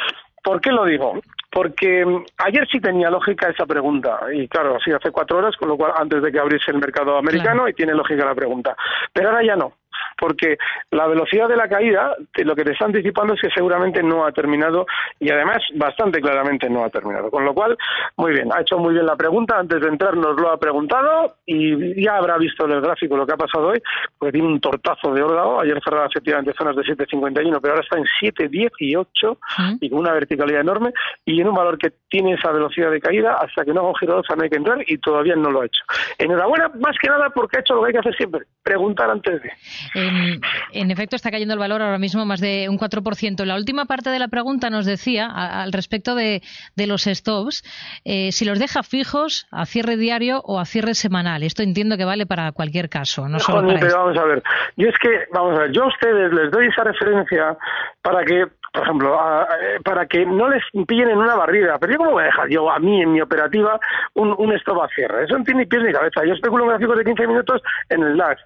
¿Por 0.42 0.60
qué 0.60 0.70
lo 0.70 0.84
digo? 0.84 1.20
Porque 1.50 2.04
mm, 2.04 2.24
ayer 2.38 2.66
sí 2.70 2.80
tenía 2.80 3.10
lógica 3.10 3.48
esa 3.48 3.66
pregunta, 3.66 4.20
y 4.32 4.48
claro, 4.48 4.78
sí, 4.84 4.90
hace 4.90 5.10
cuatro 5.10 5.38
horas, 5.38 5.56
con 5.56 5.68
lo 5.68 5.76
cual 5.76 5.92
antes 5.96 6.22
de 6.22 6.32
que 6.32 6.38
abriese 6.38 6.70
el 6.70 6.78
mercado 6.78 7.16
americano, 7.16 7.68
y 7.68 7.74
tiene 7.74 7.94
lógica 7.94 8.24
la 8.24 8.34
pregunta. 8.34 8.76
Pero 9.12 9.28
ahora 9.28 9.44
ya 9.44 9.56
no. 9.56 9.72
Porque 10.18 10.58
la 10.90 11.06
velocidad 11.06 11.48
de 11.48 11.56
la 11.56 11.68
caída, 11.68 12.16
lo 12.36 12.54
que 12.54 12.64
te 12.64 12.72
está 12.72 12.86
anticipando 12.86 13.34
es 13.34 13.40
que 13.40 13.50
seguramente 13.50 14.02
no 14.02 14.24
ha 14.24 14.32
terminado 14.32 14.86
y 15.18 15.30
además 15.30 15.58
bastante 15.74 16.20
claramente 16.20 16.68
no 16.68 16.84
ha 16.84 16.90
terminado. 16.90 17.30
Con 17.30 17.44
lo 17.44 17.54
cual, 17.54 17.76
muy 18.16 18.32
bien, 18.32 18.52
ha 18.52 18.60
hecho 18.60 18.78
muy 18.78 18.94
bien 18.94 19.06
la 19.06 19.16
pregunta, 19.16 19.58
antes 19.58 19.80
de 19.80 19.88
entrar 19.88 20.16
nos 20.16 20.40
lo 20.40 20.50
ha 20.50 20.58
preguntado 20.58 21.36
y 21.46 22.02
ya 22.02 22.16
habrá 22.16 22.38
visto 22.38 22.64
en 22.64 22.72
el 22.72 22.80
gráfico 22.80 23.16
lo 23.16 23.26
que 23.26 23.34
ha 23.34 23.36
pasado 23.36 23.68
hoy, 23.68 23.82
porque 24.18 24.32
tiene 24.32 24.48
un 24.48 24.60
tortazo 24.60 25.12
de 25.12 25.22
órdago, 25.22 25.60
ayer 25.60 25.80
cerraba 25.82 26.06
efectivamente 26.06 26.52
zonas 26.56 26.76
de 26.76 26.82
7.51, 26.82 27.58
pero 27.60 27.74
ahora 27.74 27.84
está 27.84 27.98
en 27.98 28.04
7.18 28.20 29.78
y 29.80 29.90
con 29.90 30.00
una 30.00 30.12
verticalidad 30.12 30.60
enorme 30.60 30.92
y 31.24 31.40
en 31.40 31.48
un 31.48 31.54
valor 31.54 31.78
que 31.78 31.92
tiene 32.08 32.34
esa 32.34 32.52
velocidad 32.52 32.90
de 32.90 33.00
caída, 33.00 33.36
hasta 33.40 33.64
que 33.64 33.72
no 33.72 33.80
haga 33.80 33.88
un 33.88 33.96
giro 33.96 34.22
no 34.36 34.42
hay 34.42 34.50
que 34.50 34.56
entrar 34.56 34.78
y 34.86 34.98
todavía 34.98 35.36
no 35.36 35.50
lo 35.50 35.62
ha 35.62 35.66
hecho. 35.66 35.82
Enhorabuena, 36.18 36.70
más 36.80 36.96
que 37.00 37.08
nada 37.08 37.30
porque 37.30 37.58
ha 37.58 37.60
hecho 37.60 37.74
lo 37.74 37.82
que 37.82 37.88
hay 37.88 37.92
que 37.92 37.98
hacer 38.00 38.16
siempre, 38.16 38.42
preguntar 38.62 39.10
antes 39.10 39.42
de. 39.42 39.50
En, 39.94 40.90
efecto, 40.90 41.16
está 41.16 41.30
cayendo 41.30 41.54
el 41.54 41.60
valor 41.60 41.82
ahora 41.82 41.98
mismo 41.98 42.24
más 42.24 42.40
de 42.40 42.68
un 42.68 42.78
4%. 42.78 43.44
La 43.44 43.56
última 43.56 43.84
parte 43.84 44.10
de 44.10 44.18
la 44.18 44.28
pregunta 44.28 44.70
nos 44.70 44.86
decía, 44.86 45.26
al 45.26 45.72
respecto 45.72 46.14
de, 46.14 46.42
los 46.76 47.04
stops, 47.04 47.62
eh, 48.04 48.32
si 48.32 48.44
los 48.44 48.58
deja 48.58 48.82
fijos 48.82 49.46
a 49.50 49.66
cierre 49.66 49.96
diario 49.96 50.40
o 50.44 50.58
a 50.58 50.64
cierre 50.64 50.94
semanal. 50.94 51.42
Esto 51.42 51.62
entiendo 51.62 51.96
que 51.96 52.04
vale 52.04 52.26
para 52.26 52.52
cualquier 52.52 52.88
caso, 52.88 53.28
no 53.28 53.38
solo 53.38 53.66
para 53.66 53.80
pero 53.80 53.98
vamos 53.98 54.18
a 54.18 54.24
ver. 54.24 54.42
Yo 54.76 54.88
es 54.88 54.98
que, 54.98 55.26
vamos 55.32 55.58
a 55.58 55.62
ver, 55.62 55.72
yo 55.72 55.84
a 55.84 55.88
ustedes 55.88 56.32
les 56.32 56.50
doy 56.50 56.66
esa 56.66 56.84
referencia 56.84 57.56
para 58.02 58.24
que 58.24 58.46
por 58.74 58.82
ejemplo, 58.82 59.16
eh, 59.62 59.78
para 59.84 60.06
que 60.06 60.26
no 60.26 60.48
les 60.48 60.64
pillen 60.88 61.08
en 61.08 61.18
una 61.18 61.36
barrida. 61.36 61.78
Pero 61.78 61.92
yo 61.92 61.98
cómo 61.98 62.10
voy 62.10 62.24
a 62.24 62.26
dejar 62.26 62.48
yo 62.48 62.68
a 62.68 62.80
mí 62.80 63.02
en 63.02 63.12
mi 63.12 63.20
operativa 63.20 63.78
un, 64.14 64.34
un 64.36 64.52
stop 64.54 64.82
a 64.82 64.88
cierre. 64.88 65.24
Eso 65.24 65.38
no 65.38 65.44
tiene 65.44 65.60
ni 65.60 65.66
pies 65.66 65.84
ni 65.84 65.92
cabeza. 65.92 66.24
Yo 66.26 66.34
especulo 66.34 66.64
en 66.64 66.70
gráficos 66.70 66.98
de 66.98 67.04
15 67.04 67.26
minutos 67.28 67.62
en 67.88 68.02
el 68.02 68.16
DAX. 68.16 68.42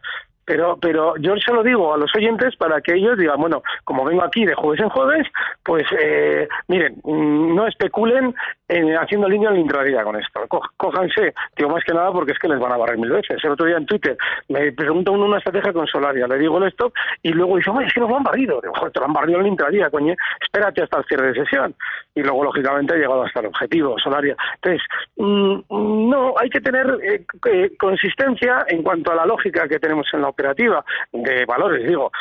Pero, 0.49 0.79
pero 0.81 1.15
yo 1.19 1.37
se 1.37 1.53
lo 1.53 1.63
digo 1.63 1.93
a 1.93 1.99
los 1.99 2.11
oyentes 2.17 2.57
para 2.57 2.81
que 2.81 2.95
ellos 2.95 3.19
digan, 3.19 3.39
bueno, 3.39 3.63
como 3.85 4.03
vengo 4.03 4.25
aquí 4.25 4.47
de 4.47 4.55
jueves 4.55 4.81
en 4.81 4.89
jueves, 4.89 5.27
pues 5.63 5.85
eh, 6.01 6.49
miren, 6.69 6.95
mm, 7.05 7.55
no 7.55 7.67
especulen 7.67 8.35
eh, 8.67 8.97
haciendo 8.97 9.29
línea 9.29 9.51
en 9.51 9.57
la 9.57 9.61
intradía 9.61 10.03
con 10.05 10.17
esto. 10.17 10.41
cójanse, 10.79 11.35
digo 11.55 11.69
más 11.69 11.85
que 11.85 11.93
nada 11.93 12.11
porque 12.13 12.33
es 12.33 12.39
que 12.39 12.49
les 12.49 12.59
van 12.59 12.73
a 12.73 12.79
barrer 12.79 12.97
mil 12.97 13.11
veces. 13.11 13.45
El 13.45 13.51
otro 13.51 13.67
día 13.67 13.77
en 13.77 13.85
Twitter 13.85 14.17
me 14.49 14.73
pregunta 14.73 15.11
uno 15.11 15.27
una 15.27 15.37
estrategia 15.37 15.75
con 15.75 15.87
Solaria, 15.87 16.27
le 16.27 16.39
digo 16.39 16.57
el 16.57 16.69
stop 16.69 16.95
y 17.23 17.29
luego 17.29 17.59
dice, 17.59 17.71
es 17.85 17.93
que 17.93 18.01
nos 18.01 18.09
lo 18.09 18.17
han 18.17 18.23
barrido. 18.23 18.59
Digo, 18.63 18.73
joder, 18.75 18.93
te 18.93 19.01
lo 19.01 19.07
han 19.07 19.13
barrido 19.13 19.39
en 19.41 19.43
la 19.45 19.49
intradía, 19.51 19.91
coño, 19.91 20.15
espérate 20.41 20.83
hasta 20.83 20.99
el 20.99 21.05
cierre 21.05 21.27
de 21.29 21.45
sesión. 21.45 21.75
Y 22.15 22.23
luego, 22.23 22.45
lógicamente, 22.45 22.95
ha 22.95 22.97
llegado 22.97 23.23
hasta 23.23 23.41
el 23.41 23.47
objetivo, 23.47 23.99
Solaria. 23.99 24.35
Entonces, 24.55 24.83
mm, 25.17 26.09
no, 26.09 26.35
hay 26.39 26.49
que 26.49 26.61
tener 26.63 26.87
eh, 27.03 27.71
consistencia 27.79 28.65
en 28.69 28.83
cuanto 28.83 29.13
a 29.13 29.15
la 29.15 29.27
lógica 29.27 29.69
que 29.69 29.79
tenemos 29.79 30.07
en 30.13 30.23
la 30.23 30.29
operativa 30.39 30.85
de 31.13 31.45
valores, 31.45 31.87
digo, 31.87 32.13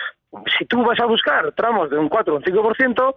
si 0.57 0.65
tú 0.65 0.83
vas 0.83 0.99
a 0.99 1.05
buscar 1.05 1.51
tramos 1.53 1.89
de 1.89 1.97
un 1.97 2.09
4 2.09 2.33
o 2.33 2.37
un 2.37 2.43
5%, 2.43 3.15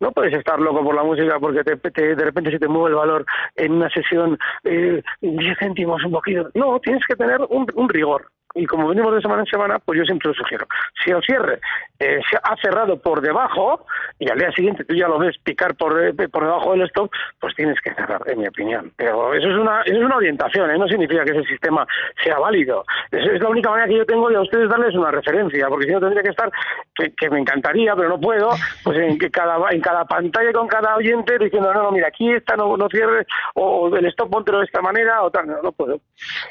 no 0.00 0.12
puedes 0.12 0.34
estar 0.34 0.58
loco 0.58 0.82
por 0.82 0.94
la 0.94 1.02
música 1.02 1.38
porque 1.38 1.62
te, 1.64 2.14
de 2.16 2.24
repente 2.24 2.50
se 2.50 2.58
te 2.58 2.68
mueve 2.68 2.90
el 2.90 2.96
valor 2.96 3.24
en 3.56 3.72
una 3.72 3.88
sesión 3.90 4.38
eh, 4.64 5.02
10 5.20 5.58
céntimos, 5.58 6.04
un 6.04 6.12
poquito. 6.12 6.50
No, 6.54 6.78
tienes 6.80 7.02
que 7.06 7.16
tener 7.16 7.40
un 7.48 7.88
rigor 7.88 8.28
y 8.54 8.66
como 8.66 8.88
venimos 8.88 9.14
de 9.14 9.20
semana 9.20 9.42
en 9.42 9.46
semana, 9.46 9.78
pues 9.78 9.98
yo 9.98 10.04
siempre 10.04 10.28
lo 10.28 10.34
sugiero. 10.34 10.66
Si 11.04 11.10
el 11.10 11.22
cierre 11.22 11.60
eh, 11.98 12.20
se 12.28 12.36
ha 12.42 12.56
cerrado 12.56 12.98
por 12.98 13.20
debajo 13.20 13.86
y 14.18 14.28
al 14.30 14.38
día 14.38 14.50
siguiente 14.52 14.84
tú 14.84 14.94
ya 14.94 15.06
lo 15.06 15.18
ves 15.18 15.36
picar 15.42 15.76
por, 15.76 16.02
eh, 16.02 16.12
por 16.28 16.44
debajo 16.44 16.72
del 16.72 16.82
stop, 16.82 17.10
pues 17.38 17.54
tienes 17.54 17.80
que 17.80 17.94
cerrar, 17.94 18.22
en 18.26 18.40
mi 18.40 18.48
opinión. 18.48 18.92
Pero 18.96 19.34
eso 19.34 19.48
es 19.48 19.56
una, 19.56 19.82
eso 19.82 19.98
es 19.98 20.04
una 20.04 20.16
orientación, 20.16 20.70
¿eh? 20.70 20.78
no 20.78 20.88
significa 20.88 21.24
que 21.24 21.32
ese 21.32 21.44
sistema 21.44 21.86
sea 22.22 22.38
válido. 22.38 22.84
Esa 23.10 23.32
es 23.32 23.40
la 23.40 23.48
única 23.48 23.70
manera 23.70 23.88
que 23.88 23.98
yo 23.98 24.06
tengo 24.06 24.28
de 24.28 24.36
a 24.36 24.40
ustedes 24.40 24.68
darles 24.68 24.94
una 24.94 25.10
referencia, 25.10 25.68
porque 25.68 25.86
si 25.86 25.92
no 25.92 26.00
tendría 26.00 26.22
que 26.22 26.30
estar, 26.30 26.50
que, 26.94 27.30
me 27.30 27.38
encantaría, 27.38 27.94
pero 27.94 28.08
no 28.08 28.20
puedo, 28.20 28.50
pues 28.82 28.98
en, 28.98 29.18
que 29.18 29.30
cada, 29.30 29.56
en 29.70 29.80
cada 29.80 30.04
pantalla 30.04 30.52
con 30.52 30.66
cada 30.66 30.96
oyente 30.96 31.38
diciendo, 31.38 31.72
no, 31.72 31.84
no, 31.84 31.92
mira, 31.92 32.08
aquí 32.08 32.32
está, 32.32 32.56
no, 32.56 32.76
no 32.76 32.88
cierre, 32.88 33.26
o, 33.54 33.94
el 33.94 34.06
stop 34.06 34.30
póntelo 34.30 34.58
de 34.58 34.64
esta 34.64 34.80
manera, 34.80 35.22
o 35.22 35.30
tal, 35.30 35.46
no, 35.46 35.62
no 35.62 35.72
puedo. 35.72 36.00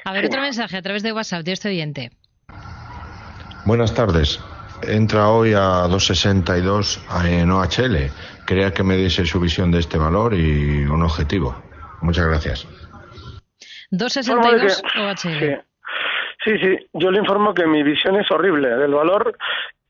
A 0.06 0.14
ver, 0.14 0.26
otro 0.26 0.42
mensaje 0.42 0.78
a 0.78 0.82
través 0.82 1.04
de 1.04 1.12
WhatsApp 1.12 1.44
de 1.44 1.52
este 1.52 1.70
oyente. 1.70 1.89
Buenas 3.66 3.94
tardes. 3.94 4.40
Entra 4.82 5.30
hoy 5.30 5.54
a 5.54 5.88
262 5.88 7.06
en 7.26 7.52
OHL. 7.52 8.12
Quería 8.48 8.72
que 8.72 8.84
me 8.84 8.96
diese 8.96 9.26
su 9.26 9.40
visión 9.40 9.72
de 9.72 9.80
este 9.80 9.98
valor 9.98 10.34
y 10.34 10.86
un 10.86 11.04
objetivo. 11.04 11.62
Muchas 12.02 12.26
gracias. 12.28 12.68
262 13.92 14.84
OHL. 14.98 15.16
Sí. 15.16 15.56
sí, 16.46 16.52
sí. 16.60 16.88
Yo 16.94 17.12
le 17.12 17.20
informo 17.20 17.54
que 17.54 17.68
mi 17.68 17.84
visión 17.84 18.16
es 18.16 18.30
horrible 18.32 18.70
del 18.70 18.94
valor 18.94 19.38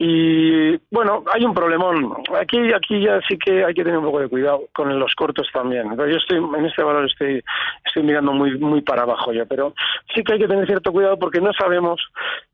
y 0.01 0.77
bueno, 0.91 1.25
hay 1.33 1.43
un 1.43 1.53
problemón. 1.53 2.23
Aquí, 2.39 2.71
aquí 2.73 3.01
ya 3.03 3.19
sí 3.27 3.37
que 3.37 3.65
hay 3.65 3.73
que 3.73 3.83
tener 3.83 3.99
un 3.99 4.05
poco 4.05 4.21
de 4.21 4.29
cuidado 4.29 4.61
con 4.73 4.97
los 4.97 5.13
cortos 5.13 5.49
también. 5.51 5.89
Yo 5.97 6.15
estoy 6.15 6.37
en 6.37 6.65
este 6.65 6.81
valor 6.83 7.05
estoy 7.05 7.43
estoy 7.83 8.03
mirando 8.03 8.31
muy 8.31 8.57
muy 8.57 8.81
para 8.81 9.01
abajo 9.01 9.33
ya, 9.33 9.43
pero 9.43 9.73
sí 10.15 10.23
que 10.23 10.33
hay 10.33 10.39
que 10.39 10.47
tener 10.47 10.65
cierto 10.67 10.93
cuidado 10.93 11.19
porque 11.19 11.41
no 11.41 11.51
sabemos 11.51 12.01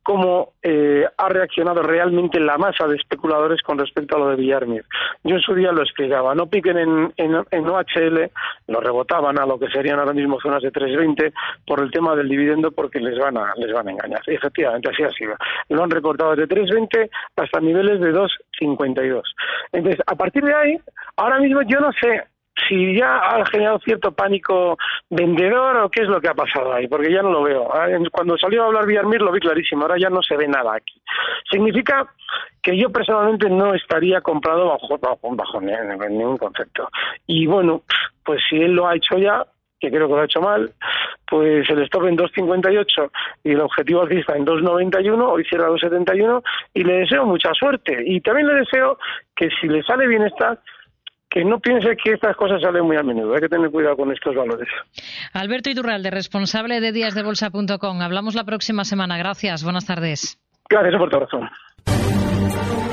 cómo 0.06 0.54
eh, 0.62 1.04
ha 1.18 1.30
reaccionado 1.30 1.82
realmente 1.82 2.40
la 2.40 2.60
masa 2.60 2.88
de 2.88 2.96
especuladores 2.96 3.62
con 3.64 3.80
respecto 3.80 4.16
a 4.16 4.20
lo 4.20 4.30
de 4.30 4.36
Villarmir. 4.36 4.86
Yo 5.24 5.36
en 5.36 5.42
su 5.42 5.56
día 5.56 5.72
lo 5.72 5.82
explicaba. 5.82 6.36
No 6.36 6.46
piquen 6.46 6.78
en, 6.78 7.14
en, 7.18 7.68
OHL, 7.68 8.30
lo 8.68 8.80
rebotaban 8.82 9.40
a 9.40 9.48
lo 9.48 9.58
que 9.58 9.68
serían 9.70 9.98
ahora 9.98 10.14
mismo 10.14 10.40
zonas 10.40 10.62
de 10.62 10.72
3.20 10.72 11.34
por 11.66 11.80
el 11.82 11.90
tema 11.90 12.16
del 12.16 12.30
dividendo 12.30 12.72
porque 12.72 13.00
les 13.00 13.18
van 13.18 13.36
a 13.38 13.54
les 13.58 13.74
van 13.74 13.88
a 13.88 13.92
engañar. 13.92 14.22
Efectivamente 14.28 14.92
así 14.92 15.02
ha 15.02 15.10
sido. 15.10 15.36
Lo 15.70 15.84
han 15.84 15.90
recortado 15.90 16.36
desde 16.36 16.56
3.20 16.56 17.10
hasta 17.36 17.60
niveles 17.60 18.00
de 18.00 18.14
2,52. 18.14 19.24
Entonces, 19.72 20.02
a 20.06 20.16
partir 20.16 20.44
de 20.44 20.54
ahí, 20.54 20.78
ahora 21.18 21.40
mismo 21.40 21.62
yo 21.64 21.80
no 21.80 21.92
sé 21.94 22.24
si 22.68 22.98
ya 22.98 23.18
ha 23.18 23.46
generado 23.46 23.80
cierto 23.80 24.12
pánico 24.14 24.78
vendedor 25.10 25.78
o 25.78 25.90
qué 25.90 26.04
es 26.04 26.08
lo 26.08 26.22
que 26.22 26.30
ha 26.30 26.34
pasado 26.34 26.74
ahí, 26.74 26.88
porque 26.88 27.12
ya 27.12 27.22
no 27.22 27.32
lo 27.32 27.44
veo. 27.44 27.70
Ah, 27.74 27.88
cuando 28.12 28.38
salió 28.38 28.64
a 28.64 28.66
hablar 28.68 28.88
Villarmir 28.88 29.22
lo 29.22 29.32
vi 29.32 29.40
clarísimo, 29.40 29.84
ahora 29.84 29.98
ya 30.00 30.10
no 30.10 30.22
se 30.22 30.38
ve 30.38 30.48
nada 30.48 30.76
aquí. 30.76 31.02
Significa 31.52 32.08
que 32.62 32.78
yo 32.78 32.90
personalmente 32.90 33.50
no 33.50 33.74
estaría 33.74 34.22
comprado 34.22 34.68
bajo, 34.68 34.98
bajo, 34.98 35.36
bajo 35.36 35.62
ningún 35.62 36.38
concepto. 36.38 36.90
Y 37.28 37.46
bueno, 37.46 37.84
pues 38.24 38.42
si 38.50 38.58
él 38.58 38.72
lo 38.72 38.88
ha 38.88 38.96
hecho 38.96 39.18
ya, 39.18 39.46
que 39.86 39.96
creo 39.96 40.08
que 40.08 40.14
lo 40.14 40.22
ha 40.22 40.26
hecho 40.26 40.42
mal, 40.42 40.72
pues 41.28 41.70
el 41.70 41.84
stop 41.84 42.06
en 42.06 42.18
2.58 42.18 43.12
y 43.44 43.52
el 43.52 43.62
objetivo 43.62 44.02
alcista 44.02 44.36
en 44.36 44.46
2.91, 44.46 45.28
hoy 45.28 45.44
cierra 45.46 45.70
2.71 45.70 46.44
y 46.74 46.84
le 46.84 46.94
deseo 47.00 47.26
mucha 47.26 47.54
suerte. 47.54 48.04
Y 48.06 48.22
también 48.22 48.48
le 48.48 48.56
deseo 48.56 48.98
que 49.36 49.50
si 49.60 49.68
le 49.68 49.84
sale 49.84 50.08
bien 50.08 50.24
esta, 50.24 50.60
que 51.30 51.44
no 51.44 51.60
piense 51.60 51.98
que 52.02 52.14
estas 52.14 52.36
cosas 52.38 52.62
salen 52.62 52.86
muy 52.86 52.96
a 52.96 53.04
menudo. 53.04 53.34
Hay 53.34 53.42
que 53.42 53.50
tener 53.50 53.70
cuidado 53.70 53.98
con 53.98 54.12
estos 54.12 54.34
valores. 54.36 54.70
Alberto 55.34 55.70
Iturralde, 55.70 56.10
responsable 56.10 56.80
de 56.80 56.92
díasdebolsa.com. 56.94 58.02
Hablamos 58.02 58.36
la 58.36 58.46
próxima 58.46 58.86
semana. 58.86 59.18
Gracias. 59.18 59.64
Buenas 59.64 59.86
tardes. 59.86 60.40
Gracias 60.70 60.96
por 60.96 61.10
tu 61.10 61.20
razón. 61.20 61.50